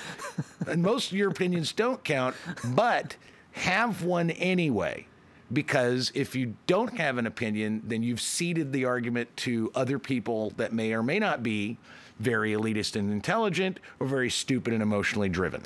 [0.66, 3.16] and most of your opinions don't count, but
[3.52, 5.06] have one anyway.
[5.52, 10.50] Because if you don't have an opinion, then you've ceded the argument to other people
[10.58, 11.76] that may or may not be
[12.20, 15.62] very elitist and intelligent or very stupid and emotionally driven.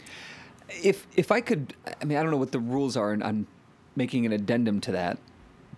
[0.68, 3.46] if if I could, I mean, I don't know what the rules are on,
[3.96, 5.18] making an addendum to that,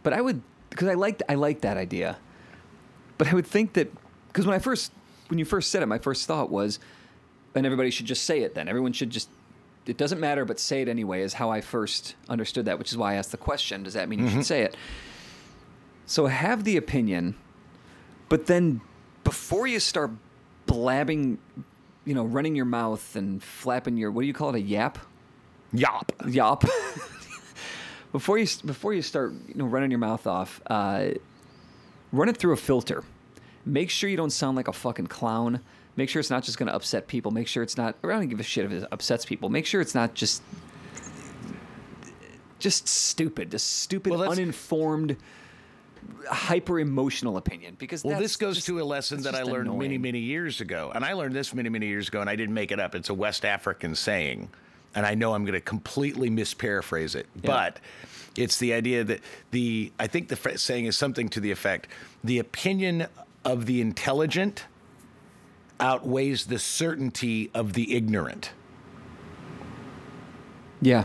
[0.02, 2.18] but I would because I liked I like that idea,
[3.18, 3.90] but I would think that
[4.28, 4.92] because when I first
[5.28, 6.78] when you first said it, my first thought was,
[7.54, 8.54] and everybody should just say it.
[8.54, 9.28] Then everyone should just.
[9.86, 11.22] It doesn't matter, but say it anyway.
[11.22, 13.82] Is how I first understood that, which is why I asked the question.
[13.82, 14.42] Does that mean you should mm-hmm.
[14.42, 14.76] say it?
[16.06, 17.36] So have the opinion,
[18.28, 18.80] but then
[19.24, 20.10] before you start
[20.66, 21.38] blabbing,
[22.04, 24.98] you know, running your mouth and flapping your what do you call it a yap?
[25.72, 26.12] Yop.
[26.26, 26.64] Yop.
[28.12, 31.08] before you before you start, you know, running your mouth off, uh,
[32.12, 33.04] run it through a filter.
[33.64, 35.60] Make sure you don't sound like a fucking clown.
[35.96, 37.30] Make sure it's not just going to upset people.
[37.30, 37.96] Make sure it's not.
[38.04, 39.48] I don't give a shit if it upsets people.
[39.48, 40.42] Make sure it's not just
[42.58, 45.16] just stupid, just stupid, Well, uninformed,
[46.30, 47.76] hyper emotional opinion.
[47.78, 50.02] Because Well, this goes just- to a lesson that I learned many, annoying.
[50.02, 50.92] many years ago.
[50.94, 52.94] And I learned this many, many years ago, and I didn't make it up.
[52.94, 54.48] It's a West African saying.
[54.94, 57.80] And I know I'm going to completely misparaphrase it, but
[58.36, 61.88] it's the idea that the, I think the saying is something to the effect
[62.24, 63.06] the opinion
[63.44, 64.64] of the intelligent
[65.78, 68.52] outweighs the certainty of the ignorant.
[70.80, 71.04] Yeah.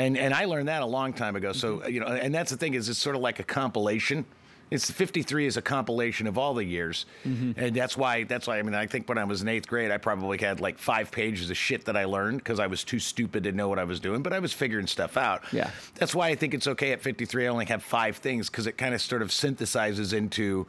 [0.00, 1.52] And and I learned that a long time ago.
[1.52, 1.90] So Mm-hmm.
[1.92, 4.24] you know, and that's the thing is it's sort of like a compilation.
[4.70, 7.52] It's 53 is a compilation of all the years, Mm-hmm.
[7.60, 9.90] and that's why that's why I mean I think when I was in eighth grade
[9.90, 13.00] I probably had like five pages of shit that I learned because I was too
[13.00, 15.42] stupid to know what I was doing, but I was figuring stuff out.
[15.52, 15.70] Yeah.
[15.96, 17.46] that's why I think it's okay at 53.
[17.46, 20.66] I only have five things because it kind of sort of synthesizes into,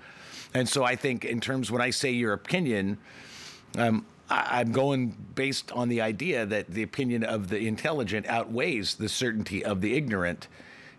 [0.55, 2.97] and so I think in terms when I say your opinion,
[3.77, 8.95] um, I, I'm going based on the idea that the opinion of the intelligent outweighs
[8.95, 10.47] the certainty of the ignorant.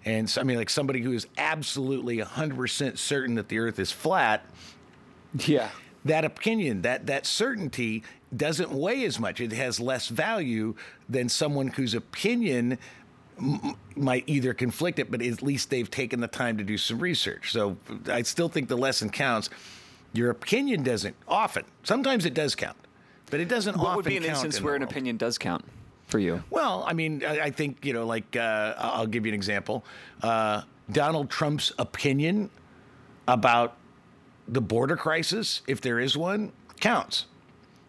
[0.05, 3.93] And so, I mean, like somebody who is absolutely 100% certain that the earth is
[3.93, 4.45] flat,
[5.39, 5.69] Yeah.
[6.05, 8.03] that opinion, that, that certainty
[8.37, 9.41] doesn't weigh as much.
[9.41, 10.75] It has less value
[11.09, 12.79] than someone whose opinion
[13.39, 16.99] m- might either conflict it, but at least they've taken the time to do some
[16.99, 17.53] research.
[17.53, 17.77] So
[18.09, 19.51] I still think the lesson counts.
[20.15, 21.65] Your opinion doesn't often.
[21.85, 22.77] Sometimes it does count,
[23.33, 25.65] but it doesn't What often would be an instance in where an opinion does count
[26.07, 26.45] for you?
[26.51, 29.87] Well, I mean, I, I think you know, like uh, I'll give you an example.
[30.23, 32.51] Uh, Donald Trump's opinion
[33.27, 33.79] about
[34.47, 37.25] the border crisis, if there is one, counts,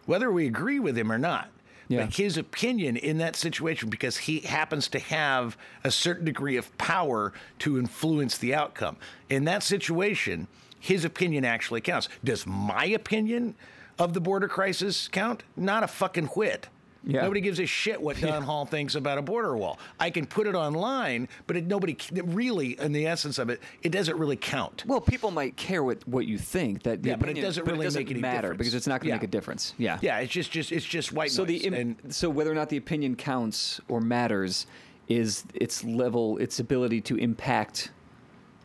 [0.06, 1.50] whether we agree with him or not.
[1.88, 2.06] Yeah.
[2.06, 6.74] But his opinion in that situation, because he happens to have a certain degree of
[6.78, 8.96] power to influence the outcome.
[9.28, 10.48] In that situation,
[10.80, 12.08] his opinion actually counts.
[12.24, 13.56] Does my opinion
[13.98, 15.42] of the border crisis count?
[15.56, 16.68] Not a fucking whit.
[17.06, 17.20] Yeah.
[17.20, 19.78] Nobody gives a shit what Don Hall thinks about a border wall.
[20.00, 23.90] I can put it online, but it, nobody really, in the essence of it, it
[23.90, 24.84] doesn't really count.
[24.86, 26.82] Well, people might care what, what you think.
[26.84, 28.58] That Yeah, but it doesn't really make any matter difference.
[28.58, 29.14] because it's not going to Yeah.
[29.16, 29.74] make a difference.
[29.76, 29.98] Yeah.
[30.00, 31.48] Yeah, it's just, just it's just white So noise.
[31.60, 34.66] the im- and so whether or not the opinion counts or matters
[35.06, 37.90] is its level, its ability to impact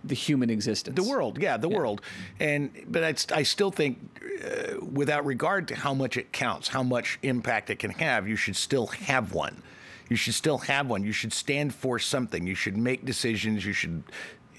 [0.03, 0.95] the human existence.
[0.95, 2.01] The world, yeah, the world,
[2.39, 3.99] and but I, I still think,
[4.43, 8.35] uh, without regard to how much it counts, how much impact it can have, you
[8.35, 9.61] should still have one.
[10.09, 11.03] You should still have one.
[11.03, 12.47] You should stand for something.
[12.47, 13.63] You should make decisions.
[13.65, 14.03] You should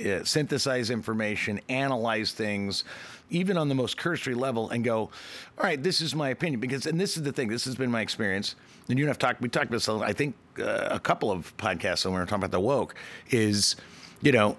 [0.05, 2.85] uh, synthesize information, analyze things,
[3.31, 5.11] even on the most cursory level, and go,
[5.59, 6.61] all right, this is my opinion.
[6.61, 7.49] Because, and this is the thing.
[7.49, 8.55] This has been my experience.
[8.89, 9.41] And you and I've talked.
[9.41, 9.89] We talked about this.
[9.89, 12.95] I think uh, a couple of podcasts when we were talking about the woke
[13.31, 13.77] is,
[14.23, 14.57] you know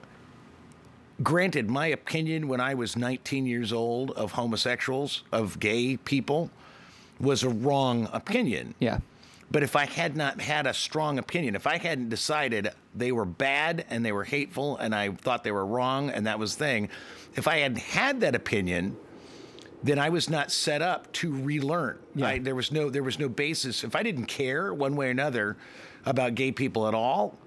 [1.23, 6.49] granted, my opinion when I was 19 years old of homosexuals, of gay people,
[7.19, 8.73] was a wrong opinion.
[8.79, 8.99] Yeah.
[9.51, 13.25] But if I had not had a strong opinion, if I hadn't decided they were
[13.25, 16.63] bad and they were hateful and I thought they were wrong and that was the
[16.63, 16.89] thing,
[17.35, 18.95] if I had had that opinion,
[19.83, 21.99] then I was not set up to relearn.
[22.15, 22.27] Yeah.
[22.27, 23.83] I, there was no there was no basis.
[23.83, 25.57] If I didn't care one way or another
[26.05, 27.37] about gay people at all,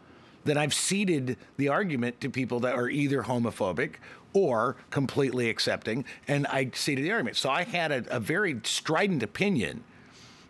[0.45, 3.95] then I've ceded the argument to people that are either homophobic
[4.33, 7.37] or completely accepting, and I ceded the argument.
[7.37, 9.85] So I had a, a very strident opinion,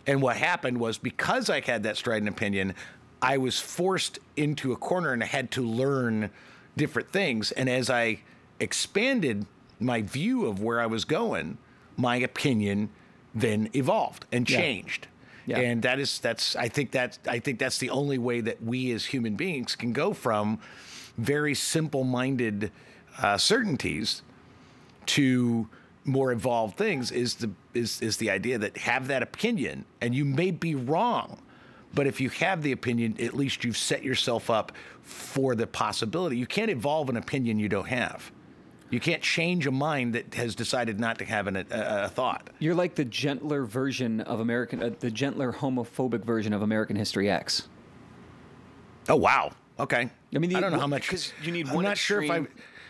[0.06, 2.74] and what happened was because I had that strident opinion,
[3.22, 6.30] I was forced into a corner and I had to learn
[6.76, 7.52] different things.
[7.52, 8.20] And as I
[8.60, 9.46] expanded
[9.80, 11.58] my view of where I was going,
[11.96, 12.90] my opinion
[13.34, 15.06] then evolved and changed.
[15.06, 15.13] Yeah.
[15.58, 18.92] And that is that's I think that I think that's the only way that we
[18.92, 20.58] as human beings can go from
[21.18, 22.72] very simple-minded
[23.18, 24.22] uh, certainties
[25.06, 25.68] to
[26.04, 29.84] more evolved things is the is is the idea that have that opinion.
[30.00, 31.40] And you may be wrong
[31.94, 36.36] but if you have the opinion at least you've set yourself up for the possibility.
[36.36, 38.32] You can't evolve an opinion you don't have
[38.94, 42.48] you can't change a mind that has decided not to have an, a, a thought
[42.60, 47.28] You're like the gentler version of American, uh, the gentler homophobic version of American History
[47.30, 47.68] X.
[49.08, 51.74] oh wow okay I mean, the- i don't know how much 'cause you need i'm
[51.74, 52.46] one not sure if i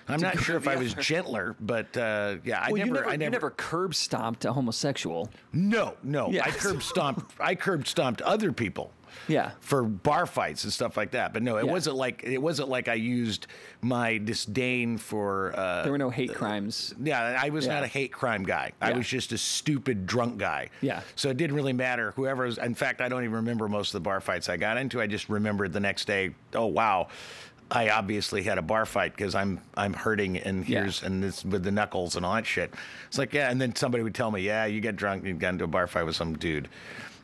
[0.09, 3.17] i'm not sure if i was gentler but uh, yeah i Well, never never, i
[3.17, 5.31] never never curb stomped a homosexual.
[5.53, 6.45] no no Yeah.
[6.45, 8.93] i curb stomped i curb stomped other people
[9.29, 9.53] Yeah.
[9.61, 11.33] for bar fights and stuff like that.
[11.33, 11.73] But no, it Yeah.
[11.73, 13.47] wasn't like it wasn't like I used
[13.81, 15.53] my disdain for.
[15.57, 16.95] Uh, There were no hate crimes.
[17.03, 18.73] yeah, I was not a hate crime guy.
[18.81, 20.71] I was just a stupid drunk guy.
[20.81, 21.01] Yeah.
[21.17, 22.13] So it didn't really matter.
[22.17, 22.59] Whoever was.
[22.59, 25.01] In fact, I don't even remember most of the bar fights I got into.
[25.01, 26.35] I just remembered the next day.
[26.55, 27.09] Oh wow.
[27.71, 30.81] I obviously had a bar fight because I'm I'm hurting and Yeah.
[30.81, 32.73] here's and this with the knuckles and all that shit.
[33.09, 35.35] It's like yeah, and then somebody would tell me, yeah, you get drunk, and you
[35.35, 36.69] got into a bar fight with some dude.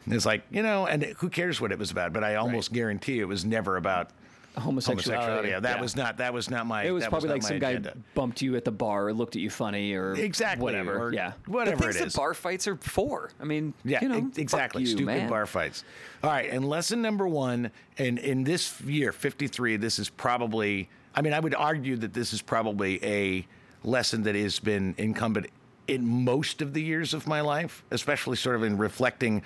[0.05, 2.13] And it's like you know, and who cares what it was about?
[2.13, 4.11] But I almost guarantee it was never about
[4.57, 5.11] Homosexuality.
[5.13, 5.49] homosexuality.
[5.51, 6.83] Yeah, that was not that was not my.
[6.85, 9.13] It was that probably not like my some guy bumped you at the bar, or
[9.13, 10.99] looked at you funny, or Exactly, whatever.
[10.99, 12.15] or yeah, whatever the it is.
[12.15, 13.31] that bar fights are for.
[13.41, 14.83] I mean, Yeah, you know, exactly.
[14.83, 15.29] you, Stupid man.
[15.29, 15.85] bar fights.
[16.25, 21.23] All right, and lesson number one, and in this year, 53, this is probably, I
[21.23, 23.47] mean, I would argue that this is probably a
[23.85, 25.47] lesson that has been incumbent
[25.87, 29.43] in most of the years of my life, especially sort of in reflecting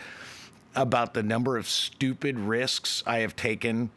[0.75, 3.91] about the number of stupid risks I have taken.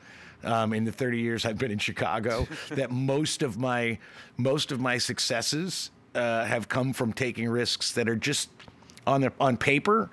[0.43, 3.97] Um, in the 30 years I've been in Chicago, that most of my
[4.37, 8.49] most of my successes uh, have come from taking risks that are just
[9.07, 10.11] on the on paper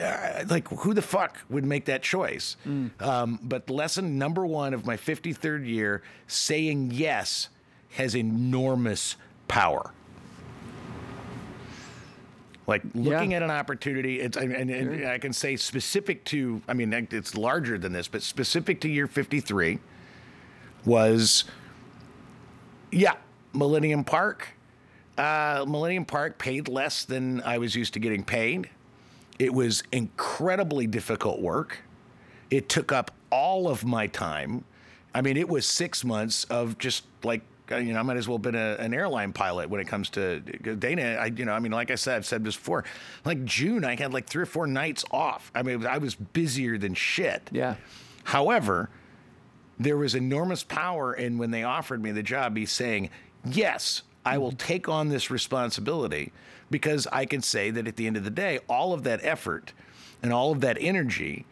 [0.00, 2.56] uh, like who the fuck would make that choice?
[3.00, 7.48] Um, but lesson number one of my 53rd year, saying yes
[7.92, 9.16] has enormous
[9.48, 9.92] power.
[12.70, 13.38] Like looking Yeah.
[13.38, 16.62] at an opportunity, it's and, and, and I can say specific to.
[16.68, 19.80] I mean, it's larger than this, but specific to year 53
[20.84, 21.44] was,
[22.92, 23.14] yeah,
[23.52, 24.50] Millennium Park.
[25.18, 28.70] Uh, Millennium Park paid less than I was used to getting paid.
[29.40, 31.78] It was incredibly difficult work.
[32.52, 34.64] It took up all of my time.
[35.12, 38.38] I mean, it was six months of just like, you know, I might as well
[38.38, 41.16] have been a, an airline pilot when it comes to uh, Dana.
[41.20, 42.84] I, you know, I mean, like I said, I've said this before,
[43.24, 45.50] like June, I had like three or four nights off.
[45.54, 47.48] I mean, I was busier than shit.
[47.52, 47.76] Yeah.
[48.24, 48.90] However,
[49.78, 53.10] there was enormous power in when they offered me the job, me saying,
[53.44, 54.56] yes, I will mm-hmm.
[54.56, 56.32] take on this responsibility
[56.70, 59.72] because I can say that at the end of the day, all of that effort
[60.22, 61.46] and all of that energy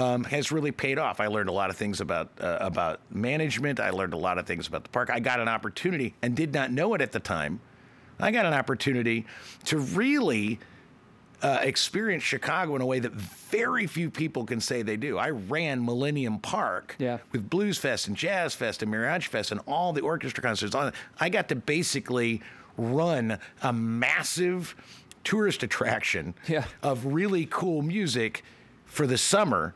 [0.00, 1.20] um, has really paid off.
[1.20, 3.78] I learned a lot of things about uh, about management.
[3.80, 5.10] I learned a lot of things about the park.
[5.10, 7.60] I got an opportunity and did not know it at the time.
[8.18, 9.26] I got an opportunity
[9.66, 10.58] to really
[11.42, 15.16] uh, experienced Chicago in a way that very few people can say they do.
[15.16, 17.18] I ran Millennium Park Yeah.
[17.32, 20.74] with Blues Fest and Jazz Fest and Mirage Fest and all the orchestra concerts.
[21.18, 22.42] I got to basically
[22.76, 24.74] run a massive
[25.24, 26.64] tourist attraction Yeah.
[26.82, 28.42] of really cool music
[28.84, 29.74] for the summer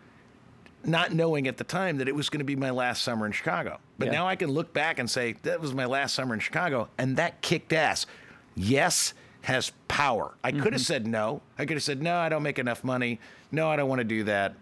[0.87, 3.33] not knowing at the time that it was going to be my last summer in
[3.33, 3.79] Chicago.
[3.99, 4.13] But Yeah.
[4.13, 7.17] now I can look back and say that was my last summer in Chicago, and
[7.17, 8.07] that kicked ass.
[8.55, 10.35] Yes has power.
[10.43, 11.43] I could have said no.
[11.59, 12.17] I could have said no.
[12.17, 13.21] I don't make enough money.
[13.53, 14.55] No, I don't want to do that.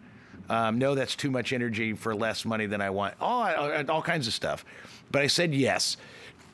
[0.48, 3.14] Um, no, that's too much energy for less money than I want.
[3.20, 4.64] All all, all kinds of stuff.
[5.12, 5.96] But I said yes.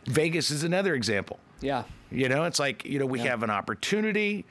[0.06, 1.38] Vegas is another example.
[1.60, 1.84] Yeah.
[2.10, 3.30] You know, it's like you know we Yeah.
[3.30, 4.44] have an opportunity.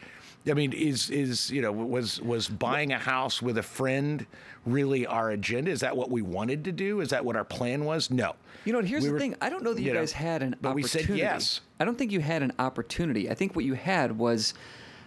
[0.50, 4.26] I mean, is is you know was was buying a house with a friend
[4.66, 5.72] really our agenda?
[5.72, 7.02] Is that what we wanted to do?
[7.02, 8.10] Is that what our plan was?
[8.12, 8.36] No.
[8.66, 9.36] You know, here's We the were- thing.
[9.42, 11.08] I don't know that you, know, guys had an but we opportunity.
[11.14, 11.62] said yes.
[11.80, 13.30] I don't think you had an opportunity.
[13.30, 14.54] I think what you had was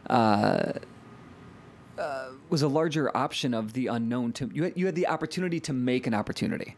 [0.08, 0.72] uh,
[1.98, 4.32] uh, was a larger option of the unknown.
[4.34, 6.76] To you had, you had the opportunity to make an opportunity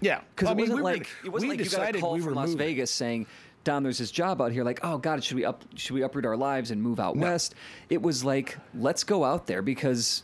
[0.00, 1.76] Yeah, because Well, I it mean, wasn't we were- like it wasn't we like you
[1.76, 2.58] got a call we from Las moving.
[2.58, 3.26] Vegas saying.
[3.64, 4.62] Don, there's this job out here.
[4.62, 5.64] Like, oh God, should we up?
[5.76, 7.54] Should we uproot our lives and move out west?
[7.88, 10.22] It was like, let's go out there because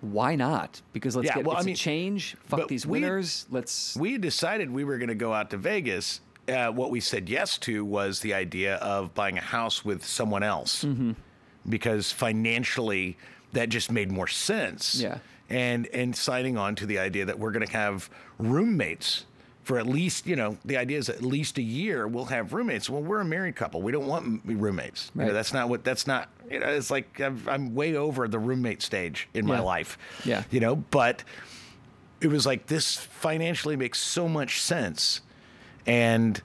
[0.00, 0.80] why not?
[0.94, 2.36] Because let's Yeah, get well, I mean, change.
[2.44, 3.46] Fuck these we- winners.
[3.50, 3.94] Let's.
[3.96, 6.20] we decided we were going to go out to Vegas.
[6.48, 10.42] Uh, what we said yes to was the idea of buying a house with someone
[10.42, 11.12] else, Mm-hmm.
[11.68, 13.16] because financially
[13.52, 14.94] that just made more sense.
[15.00, 15.18] Yeah.
[15.50, 18.08] and and signing on to the idea that we're going to have
[18.38, 19.26] roommates
[19.62, 22.88] for at least you know the idea is at least a year we'll have roommates.
[22.88, 23.82] Well, we're a married couple.
[23.82, 25.10] We don't want roommates.
[25.14, 25.84] You know, that's not what.
[25.84, 26.28] That's not.
[26.50, 29.98] You know, it's like I'm, I'm way over the roommate stage in my life.
[30.24, 30.44] Yeah.
[30.50, 31.24] You know, but
[32.20, 35.20] it was like this financially makes so much sense
[35.86, 36.40] and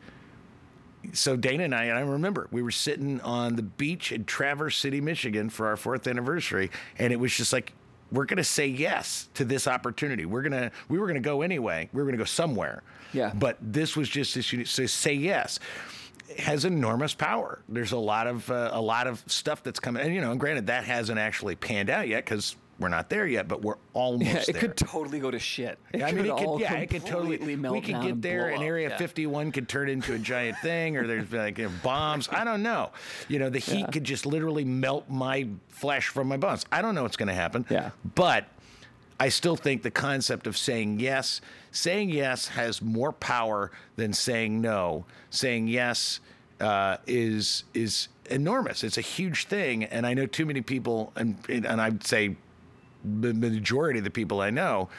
[1.14, 4.78] so Dana and I, and I remember we were sitting on the beach in Traverse
[4.78, 7.74] City, Michigan for our fourth anniversary, and it was just like
[8.12, 10.26] we're going to say yes to this opportunity.
[10.26, 11.90] We're gonna, we were going to go anyway.
[11.92, 12.84] We were going to go somewhere.
[13.14, 13.32] Yeah.
[13.34, 14.54] But this was just this.
[14.70, 15.60] So say yes
[16.40, 17.60] has enormous power.
[17.70, 20.40] There's a lot of uh, a lot of stuff that's coming, and you know, and
[20.40, 24.26] granted that hasn't actually panned out yet because we're not there yet, but we're almost
[24.26, 24.62] Yeah, it there.
[24.62, 25.78] could totally go to shit.
[25.94, 27.56] It I mean, it could, yeah, it could totally.
[27.56, 28.64] melt We could get and there, and.
[28.64, 28.98] Area Yeah.
[28.98, 32.28] 51 could turn into a giant thing, or there's like you know, bombs.
[32.32, 32.92] I don't know.
[33.28, 33.92] You know, the heat Yeah.
[33.92, 36.66] could just literally melt my flesh from my bones.
[36.72, 37.66] I don't know what's going to happen.
[37.70, 37.92] Yeah.
[38.16, 38.46] But
[39.20, 41.40] I still think the concept of saying yes,
[41.72, 45.06] saying yes has more power than saying no.
[45.30, 46.20] Saying yes
[46.60, 48.84] uh, is is enormous.
[48.84, 52.36] It's a huge thing, and I know too many people, and and I'd say
[53.22, 54.90] the majority of the people I know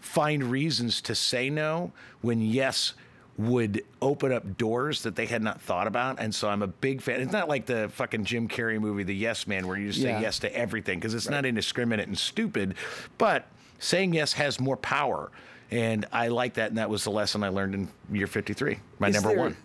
[0.00, 2.94] find reasons to say no when yes
[3.36, 6.18] would open up doors that they had not thought about.
[6.18, 7.20] And so I'm a big fan.
[7.20, 10.16] It's not like the fucking Jim Carrey movie, The Yes Man, where you just Yeah.
[10.18, 12.74] say yes to everything because it's not indiscriminate and stupid.
[13.16, 13.46] But
[13.78, 15.30] saying yes has more power.
[15.70, 16.70] And I like that.
[16.70, 19.56] And that was the lesson I learned in year 53, my Is number there- one.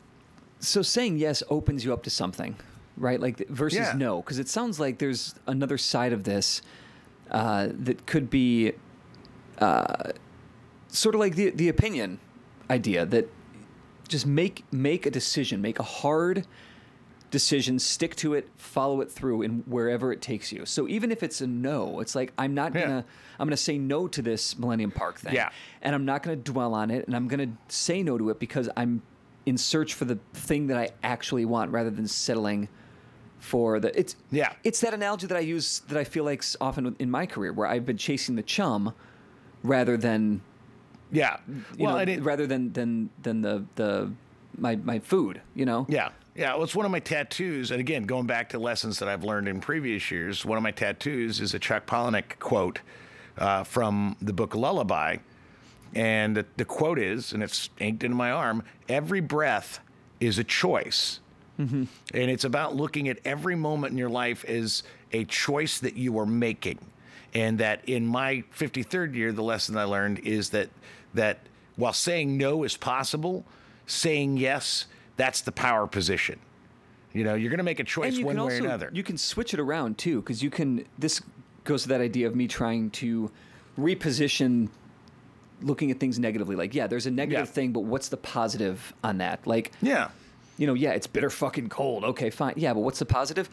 [0.59, 2.55] So saying yes opens you up to something,
[2.95, 3.19] right?
[3.19, 3.93] Like versus Yeah.
[3.97, 6.61] no, because it sounds like there's another side of this
[7.31, 8.73] uh, that could be
[9.59, 10.11] uh,
[10.87, 12.19] sort of like the the opinion
[12.69, 13.29] idea that
[14.07, 16.45] just make make a decision, make a hard
[17.31, 20.65] decision, stick to it, follow it through, and wherever it takes you.
[20.65, 22.81] So even if it's a no, it's like I'm not Yeah.
[22.81, 23.05] gonna
[23.39, 25.49] I'm gonna say no to this Millennium Park thing, Yeah.
[25.81, 28.69] and I'm not gonna dwell on it, and I'm gonna say no to it because
[28.77, 29.01] I'm
[29.45, 32.69] in search for the thing that I actually want rather than settling
[33.43, 34.53] for the it's Yeah.
[34.63, 37.67] it's that analogy that I use that I feel like's often in my career where
[37.67, 38.93] I've been chasing the chum
[39.63, 40.39] rather than
[41.11, 41.37] Yeah.
[41.77, 44.11] you Well, know, it, rather than than than the the
[44.57, 45.85] my my food, you know.
[45.89, 46.09] Yeah.
[46.35, 47.69] Yeah, well, it's one of my tattoos.
[47.69, 50.71] And again, going back to lessons that I've learned in previous years, one of my
[50.71, 52.79] tattoos is a Chuck Palahniuk quote
[53.37, 55.17] uh, from the book Lullaby.
[55.93, 59.79] And the, the quote is, and it's inked into my arm every breath
[60.19, 61.19] is a choice.
[61.59, 61.83] Mm-hmm.
[62.13, 66.17] And it's about looking at every moment in your life as a choice that you
[66.19, 66.79] are making.
[67.35, 70.69] And that in my 53rd year, the lesson I learned is that
[71.13, 71.39] that
[71.75, 73.45] while saying no is possible,
[73.87, 74.85] saying yes,
[75.17, 76.39] that's the power position.
[77.11, 78.89] You know, you're going to make a choice one way also or another.
[78.93, 81.21] you can switch it around too because you can this
[81.63, 83.31] goes to that idea of me trying to
[83.79, 84.69] reposition
[85.61, 87.51] looking at things negatively like yeah there's a negative Yeah.
[87.53, 90.09] thing but what's the positive on that like yeah.
[90.57, 93.49] You know yeah it's bitter fucking cold okay fine yeah but what's the positive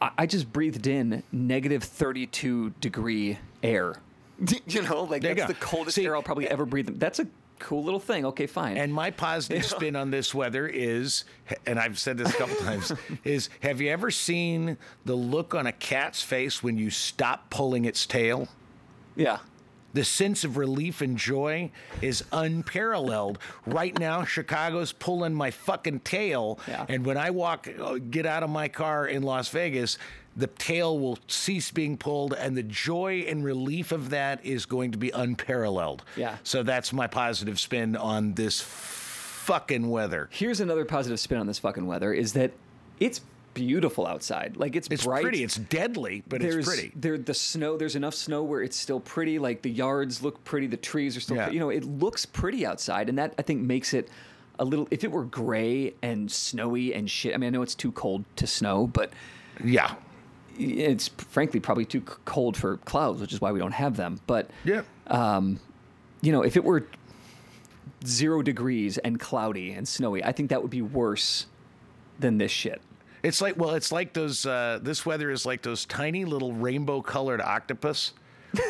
[0.00, 3.96] i, I just breathed in negative 32 degree air
[4.66, 7.18] you know like There that's the coldest See, air i'll probably eh, ever breathe that's
[7.20, 7.26] a
[7.60, 8.24] cool little thing.
[8.24, 8.76] Okay, fine.
[8.76, 11.24] And my positive spin on this weather is,
[11.66, 12.92] and I've said this a couple times,
[13.22, 17.84] is have you ever seen the look on a cat's face when you stop pulling
[17.84, 18.48] its tail?
[19.14, 19.38] yeah.
[19.92, 21.70] The sense of relief and joy
[22.00, 23.38] is unparalleled.
[23.66, 26.58] Right now, Chicago's pulling my fucking tail.
[26.68, 26.86] Yeah.
[26.88, 29.98] And when I walk, uh, get out of my car in Las Vegas,
[30.36, 34.92] the tail will cease being pulled, and the joy and relief of that is going
[34.92, 36.04] to be unparalleled.
[36.16, 36.36] Yeah.
[36.44, 40.28] So that's my positive spin on this fucking weather.
[40.30, 42.52] Here's another positive spin on this fucking weather is that
[43.00, 43.22] it's
[43.54, 44.56] beautiful outside.
[44.56, 44.94] Like it's, bright.
[44.94, 45.22] It's bright.
[45.22, 45.42] pretty.
[45.44, 46.92] It's deadly, but there's it's pretty.
[46.94, 47.76] there the snow.
[47.76, 49.38] There's enough snow where it's still pretty.
[49.38, 50.66] Like the yards look pretty.
[50.66, 51.36] The trees are still.
[51.36, 51.44] Yeah.
[51.44, 51.56] pretty.
[51.56, 54.08] You know, it looks pretty outside, and that I think makes it
[54.58, 54.86] a little.
[54.90, 57.34] If it were gray and snowy and shit.
[57.34, 59.12] I mean, I know it's too cold to snow, but
[59.64, 59.94] Yeah.
[60.58, 64.20] it's frankly probably too cold for clouds, which is why we don't have them.
[64.26, 64.82] But Yeah.
[65.06, 65.58] um,
[66.22, 66.86] you know, if it were
[68.06, 71.46] zero degrees and cloudy and snowy, I think that would be worse
[72.18, 72.80] than this shit.
[73.22, 74.46] It's like well, it's like those.
[74.46, 78.12] Uh, this weather is like those tiny little rainbow-colored octopus,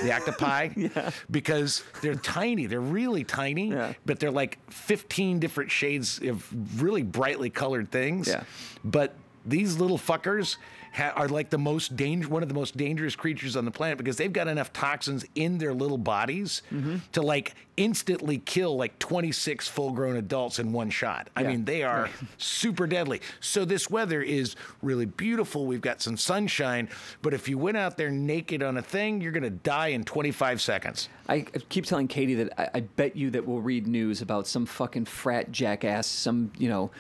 [0.03, 1.11] the octopi, yeah.
[1.31, 2.67] because they're tiny.
[2.67, 3.93] They're really tiny, Yeah.
[4.05, 6.47] but they're like 15 different shades of
[6.83, 8.29] really brightly colored things.
[8.29, 8.43] Yeah.
[8.85, 9.15] But
[9.47, 10.57] these little fuckers
[10.93, 13.97] ha- are like the most danger, one of the most dangerous creatures on the planet
[13.99, 16.97] because they've got enough toxins in their little bodies Mm-hmm.
[17.13, 21.29] to like instantly kill like 26 full-grown adults in one shot.
[21.35, 21.49] I Yeah.
[21.49, 23.23] mean, they are super deadly.
[23.41, 25.65] So this weather is really beautiful.
[25.67, 26.89] We've got some sunshine,
[27.23, 30.05] but if you went out there naked on a thing, you're going to die in
[30.05, 31.09] 25 seconds.
[31.29, 34.47] I I keep telling Katie that I, I bet you that we'll read news about
[34.47, 36.91] some fucking frat jackass, some you know,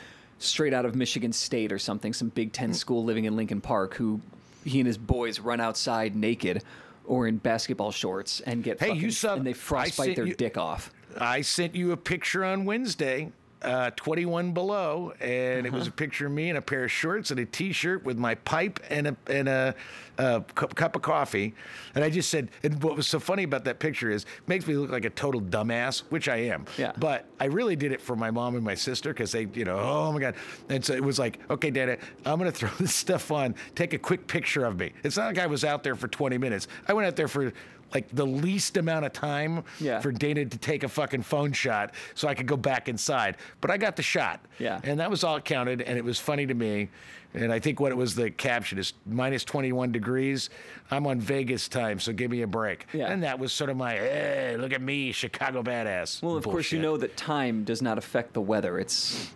[0.40, 2.52] straight out of Michigan State or something, some Big Mm.
[2.52, 4.20] Ten school living in Lincoln Park, who
[4.64, 6.62] he and his boys run outside naked
[7.06, 10.34] or in basketball shorts and get Hey, fucking, you saw- and they frostbite their you-
[10.34, 10.92] dick off.
[11.18, 13.32] I sent you a picture on Wednesday,
[13.62, 17.30] uh, 21 below, and it was a picture of me in a pair of shorts
[17.30, 19.74] and a T-shirt with my pipe and a and a,
[20.18, 21.54] uh cup, cup of coffee.
[21.94, 24.66] And I just said, and what was so funny about that picture is, it makes
[24.66, 26.66] me look like a total dumbass, which I am.
[26.78, 26.92] Yeah.
[26.98, 29.78] But I really did it for my mom and my sister because they, you know,
[29.78, 30.34] oh my god.
[30.68, 33.54] And so it was like, okay, Dada, I'm gonna throw this stuff on.
[33.74, 34.92] Take a quick picture of me.
[35.04, 36.68] It's not like I was out there for 20 minutes.
[36.88, 37.52] I went out there for
[37.94, 40.00] like the least amount of time Yeah.
[40.00, 43.36] for Dana to take a fucking phone shot so I could go back inside.
[43.60, 44.40] But I got the shot.
[44.58, 44.80] Yeah.
[44.84, 46.88] And that was all it counted, and it was funny to me.
[47.32, 50.50] And I think what it was the caption is minus 21 degrees.
[50.90, 52.86] I'm on Vegas time, so give me a break.
[52.92, 53.06] Yeah.
[53.06, 56.22] And that was sort of my, hey, look at me, Chicago badass.
[56.22, 58.80] Well, of course, you know that time does not affect the weather.
[58.80, 59.30] It's,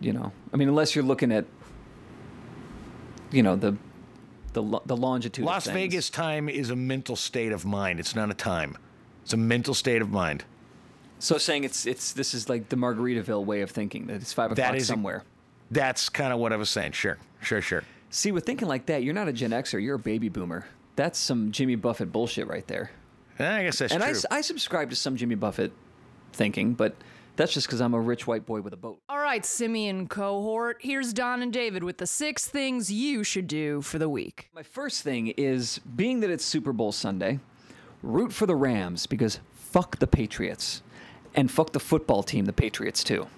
[0.00, 1.44] you know, I mean, unless you're looking at,
[3.30, 3.76] you know, the
[4.52, 5.44] the the longitude.
[5.44, 5.66] Las.
[5.66, 8.00] Vegas time is a mental state of mind.
[8.00, 8.76] It's not a time.
[9.22, 10.44] It's a mental state of mind.
[11.18, 14.52] So saying it's it's this is like the Margaritaville way of thinking that it's five
[14.52, 15.24] o'clock is a- somewhere.
[15.70, 16.92] That's kind of what I was saying.
[16.92, 17.84] Sure, sure, sure.
[18.10, 19.80] See, with thinking like that, you're not a Gen Xer.
[19.80, 20.66] You're a baby boomer.
[20.96, 22.90] That's some Jimmy Buffett bullshit right there.
[23.38, 24.02] I guess that's true.
[24.02, 24.42] and I, true.
[24.42, 25.72] subscribe to some Jimmy Buffett
[26.32, 26.94] thinking, but
[27.36, 29.00] that's just because I'm a rich white boy with a boat.
[29.08, 33.82] All right, Simian cohort, here's Don and David with the six things you should do
[33.82, 34.50] for the week.
[34.54, 37.40] My first thing is being that it's Super Bowl Sunday,
[38.02, 40.82] root for the Rams because fuck the Patriots.
[41.34, 43.28] And fuck the football team, the Patriots too.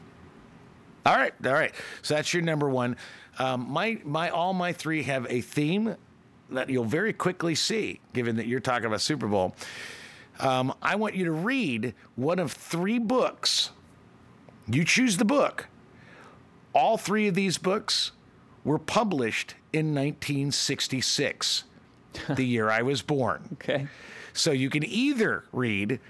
[1.05, 1.75] All right, all right.
[2.01, 2.97] So that's your number one.
[3.39, 5.97] Um, my my all my three have a theme
[6.51, 9.55] that you'll very quickly see, given that you're talking about Super Bowl.
[10.41, 13.71] Um, I want you to read one of three books.
[14.69, 15.67] You choose the book.
[16.75, 18.13] All three of these books
[18.65, 21.65] were published in 1966,
[22.29, 23.49] the year I was born.
[23.55, 23.87] Okay.
[24.33, 26.01] So you can either read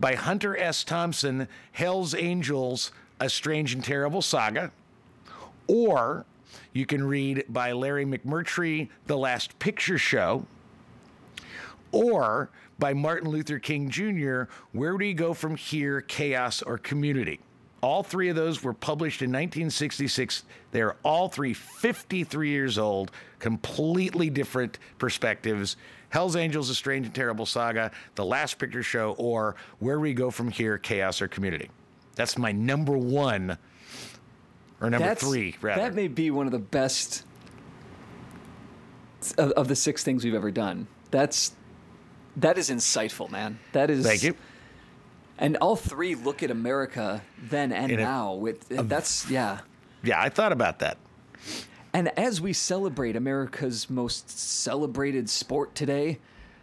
[0.00, 0.84] by Hunter S.
[0.84, 4.72] Thompson, Hell's Angels, A Strange and Terrible Saga,
[5.66, 6.24] or
[6.72, 10.46] you can read by Larry McMurtry, The Last Picture Show,
[11.92, 17.40] or by Martin Luther King Jr., Where Do You Go From Here, Chaos or Community?
[17.82, 20.44] All three of those were published in 1966.
[20.70, 23.10] They're all three 53 years old,
[23.40, 25.76] completely different perspectives.
[26.08, 30.30] Hell's Angels, A Strange and Terrible Saga, The Last Picture Show, or Where We Go
[30.30, 31.70] From Here, Chaos or Community.
[32.14, 33.58] That's my number one,
[34.80, 35.80] or number That's, three, rather.
[35.80, 37.24] That may be one of the best
[39.38, 40.86] of, of the six things we've ever done.
[41.10, 41.54] That's
[42.36, 43.58] that is insightful, man.
[43.72, 44.34] That is Thank you.
[45.38, 48.34] And all three look at America then and In a- now.
[48.34, 49.60] With that's yeah.
[50.04, 50.98] Yeah, I thought about that.
[51.92, 56.18] And as we celebrate America's most celebrated sport today,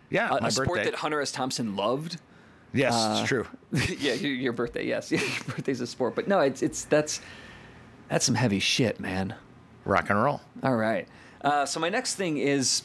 [0.10, 0.84] Yeah, a, my a sport birthday.
[0.86, 1.32] that Hunter S.
[1.32, 2.20] Thompson loved,
[2.74, 3.48] Yes, Uh, it's true.
[4.00, 4.86] yeah, your, your birthday.
[4.86, 6.16] Yes, your birthday's a sport.
[6.16, 7.20] But no, it's it's that's
[8.08, 9.36] that's some heavy shit, man.
[9.86, 10.42] Rock and roll.
[10.64, 11.08] All right.
[11.42, 12.82] Uh, so my next thing is,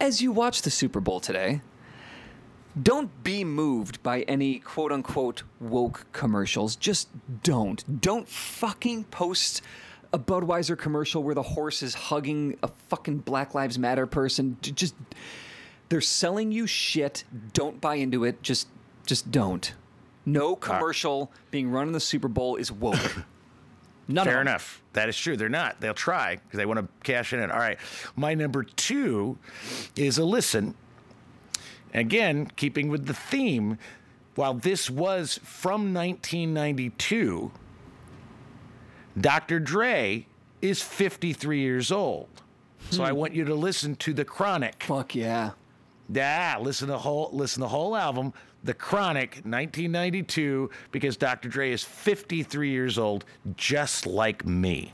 [0.00, 1.60] as you watch the Super Bowl today,
[2.82, 6.76] don't be moved by any quote unquote woke commercials.
[6.76, 7.08] Just
[7.42, 8.00] don't.
[8.00, 9.62] Don't fucking post
[10.12, 14.56] a Budweiser commercial where the horse is hugging a fucking Black Lives Matter person.
[14.60, 14.94] Just
[15.88, 17.24] they're selling you shit.
[17.52, 18.42] Don't buy into it.
[18.42, 18.68] Just
[19.06, 19.72] just don't.
[20.26, 23.24] No uh, commercial being run in the Super Bowl is woke.
[24.08, 24.82] None Fair enough.
[24.92, 25.36] That is true.
[25.36, 25.80] They're not.
[25.80, 27.50] They'll try because they want to cash in it.
[27.50, 27.78] All right.
[28.16, 29.38] My number two
[29.96, 30.74] is a listen.
[31.94, 33.78] Again, keeping with the theme,
[34.34, 37.52] while this was from 1992,
[39.20, 39.60] Dr.
[39.60, 40.26] Dre
[40.60, 42.28] is 53 years old.
[42.90, 43.16] So I hmm.
[43.16, 44.82] want you to listen to The Chronic.
[44.82, 45.52] Fuck yeah.
[46.12, 48.34] Yeah, listen to the whole listen to the whole album,
[48.64, 51.48] The Chronic, 1992, because Dr.
[51.48, 53.24] Dre is 53 years old,
[53.56, 54.92] just like me.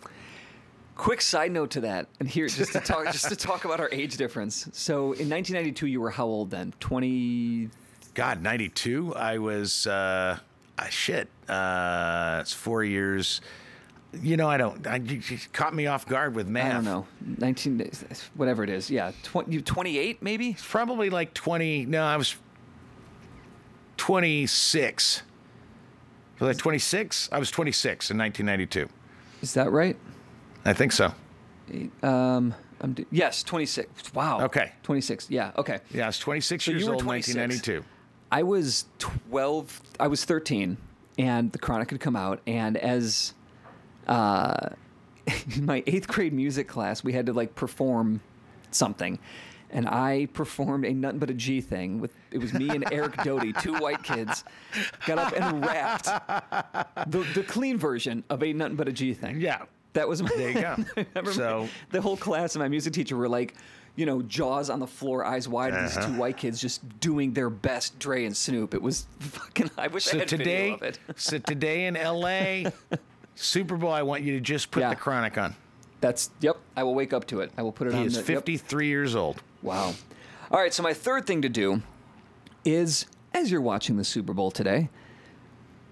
[1.00, 3.88] Quick side note to that, and here just to talk just to talk about our
[3.90, 4.68] age difference.
[4.72, 6.74] So in 1992, you were how old then?
[6.78, 7.70] 20.
[8.12, 9.14] God, 92.
[9.14, 10.38] I was uh,
[10.78, 11.30] ah, shit.
[11.48, 13.40] Uh, it's four years.
[14.20, 14.86] You know, I don't.
[14.86, 15.22] I, you
[15.54, 16.70] caught me off guard with math.
[16.70, 17.06] I don't know.
[17.38, 17.90] 19,
[18.34, 18.90] whatever it is.
[18.90, 20.54] Yeah, 20, you 28 maybe.
[20.68, 21.86] Probably like 20.
[21.86, 22.36] No, I was
[23.96, 25.22] 26.
[26.40, 27.30] Was I 26?
[27.32, 28.92] I was 26 in 1992.
[29.40, 29.96] Is that right?
[30.64, 31.12] I think so.
[32.02, 32.54] Um,
[33.10, 34.14] yes, 26.
[34.14, 34.40] Wow.
[34.42, 34.72] Okay.
[34.82, 35.30] 26.
[35.30, 35.52] Yeah.
[35.56, 35.78] Okay.
[35.92, 37.36] Yeah, I was 26 So years you were old in 26.
[37.36, 37.84] 1992.
[38.32, 40.76] I was 12, I was 13,
[41.18, 42.40] and The Chronic had come out.
[42.46, 43.34] And as
[44.06, 44.70] uh,
[45.56, 48.20] in my eighth grade music class, we had to like perform
[48.70, 49.18] something.
[49.72, 53.16] And I performed a nothing but a G thing with it was me and Eric
[53.24, 54.42] Doty, two white kids,
[55.06, 56.06] got up and rapped
[57.08, 59.40] the, the clean version of a nothing but a G thing.
[59.40, 59.62] Yeah.
[59.94, 60.28] That was my.
[60.36, 60.76] There you go.
[61.16, 63.54] I So- the whole class and my music teacher were like,
[63.96, 66.06] you know, jaws on the floor, eyes wide, and these Uh-huh.
[66.08, 68.72] two white kids just doing their best Dre and Snoop.
[68.72, 69.70] It was fucking.
[69.76, 70.98] I wish I So had today, video of it.
[71.16, 72.70] so today in LA,
[73.34, 74.90] Super Bowl, I want you to just put Yeah.
[74.90, 75.56] the Chronic on.
[76.00, 76.56] That's yep.
[76.76, 77.50] I will wake up to it.
[77.58, 78.06] I will put it He on.
[78.06, 78.26] is the, yep.
[78.46, 79.42] 53 years old.
[79.60, 79.92] Wow.
[80.50, 80.72] All right.
[80.72, 81.82] So my third thing to do
[82.64, 84.88] is, as you're watching the Super Bowl today,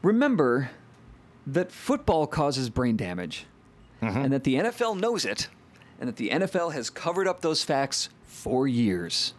[0.03, 0.71] remember
[1.47, 3.47] that football causes brain damage,
[4.01, 5.49] and that the NFL knows it,
[6.01, 9.35] and that the NFL has covered up those facts for years.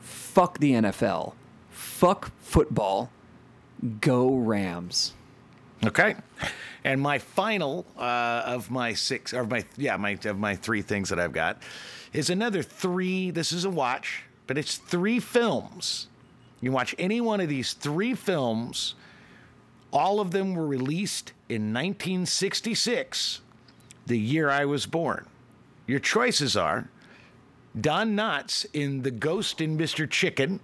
[0.00, 1.34] Fuck the NFL.
[1.70, 3.10] Fuck football.
[4.00, 5.14] Go Rams.
[5.84, 6.16] Okay.
[6.84, 11.08] And my final uh, of my six, or my yeah, my of my three things
[11.08, 11.62] that I've got
[12.12, 13.30] is another three.
[13.30, 16.08] This is a watch, but it's three films.
[16.60, 18.94] You watch any one of these three films.
[19.92, 23.42] All of them were released in 1966,
[24.06, 25.26] the year I was born.
[25.86, 26.88] Your choices are
[27.78, 30.08] Don Knotts in The Ghost and Mr.
[30.08, 30.60] Chicken.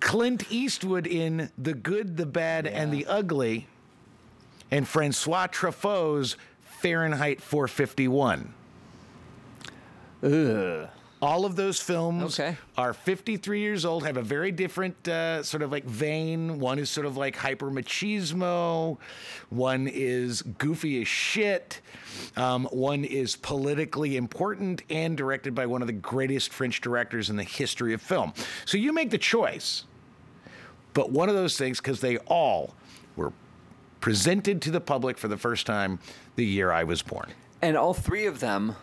[0.00, 3.66] Clint Eastwood in The Good, the Bad, and the Ugly,
[4.70, 8.52] and Francois Truffaut's Fahrenheit 451.
[10.22, 10.88] Ugh.
[11.24, 12.58] All of those films Okay.
[12.76, 16.58] are 53 years old, have a very different uh, sort of like vein.
[16.58, 18.98] One is sort of like hyper machismo,
[19.48, 21.80] one is goofy as shit,
[22.36, 27.36] um, one is politically important and directed by one of the greatest French directors in
[27.36, 28.34] the history of film.
[28.66, 29.84] So you make the choice.
[30.92, 32.74] But one of those things, because they all
[33.16, 33.32] were
[34.02, 36.00] presented to the public for the first time
[36.36, 37.32] the year I was born.
[37.62, 38.76] And all three of them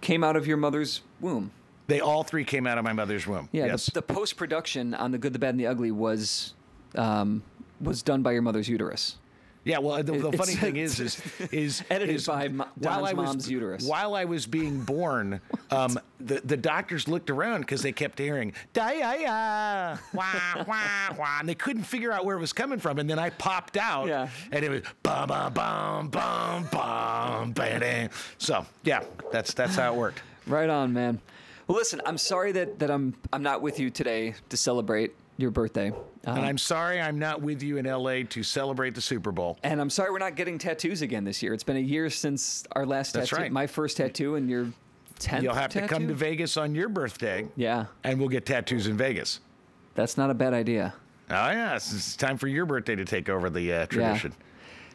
[0.00, 1.52] came out of your mother's womb.
[1.90, 3.48] They all three came out of my mother's womb.
[3.52, 3.86] Yeah, yes.
[3.86, 6.54] the, the post production on the Good, the Bad, and the Ugly was
[6.94, 7.42] um,
[7.80, 9.16] was done by your mother's uterus.
[9.62, 11.20] Yeah, well, the, the funny thing is, is,
[11.52, 13.84] is Edited is by Mo- while Don's I was, mom's uterus.
[13.84, 18.54] While I was being born, um, the the doctors looked around because they kept hearing
[18.72, 22.78] da ya ya wah wah wah, and they couldn't figure out where it was coming
[22.78, 22.98] from.
[23.00, 24.28] And then I popped out, Yeah.
[24.52, 28.08] and it was bum bum bum bum bum.
[28.38, 30.22] So yeah, that's that's how it worked.
[30.46, 31.20] Right on, man.
[31.70, 35.52] Well, listen, I'm sorry that, that I'm I'm not with you today to celebrate your
[35.52, 35.90] birthday.
[36.26, 38.24] Um, And I'm sorry I'm not with you in L.A.
[38.24, 39.56] to celebrate the Super Bowl.
[39.62, 41.54] and I'm sorry we're not getting tattoos again this year.
[41.54, 43.42] It's been a year since our last That's tattoo.
[43.42, 43.52] right.
[43.52, 44.66] My first tattoo and your
[45.20, 48.88] 10th You'll have to come to Vegas on your birthday, Yeah, and we'll get tattoos
[48.88, 49.38] in Vegas.
[49.94, 50.92] that's not a bad idea.
[51.30, 54.32] Oh yeah, it's, it's time for your birthday to take over the uh, tradition.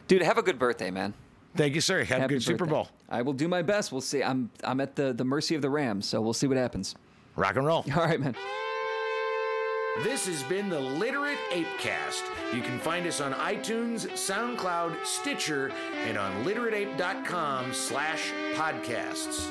[0.08, 1.14] Dude, have a good birthday, man.
[1.56, 2.04] Thank you, sir.
[2.04, 2.66] Have a Happy good Super.
[2.66, 2.88] Bowl.
[3.08, 3.92] I will do my best.
[3.92, 4.22] We'll see.
[4.22, 6.94] I'm I'm at the, the mercy of the Rams, so we'll see what happens.
[7.36, 7.84] Rock and roll.
[7.94, 8.34] All right, man.
[10.02, 12.22] This has been the Literate Apecast.
[12.54, 15.72] You can find us on iTunes, SoundCloud, Stitcher,
[16.06, 19.50] and on literateape.com slash podcasts.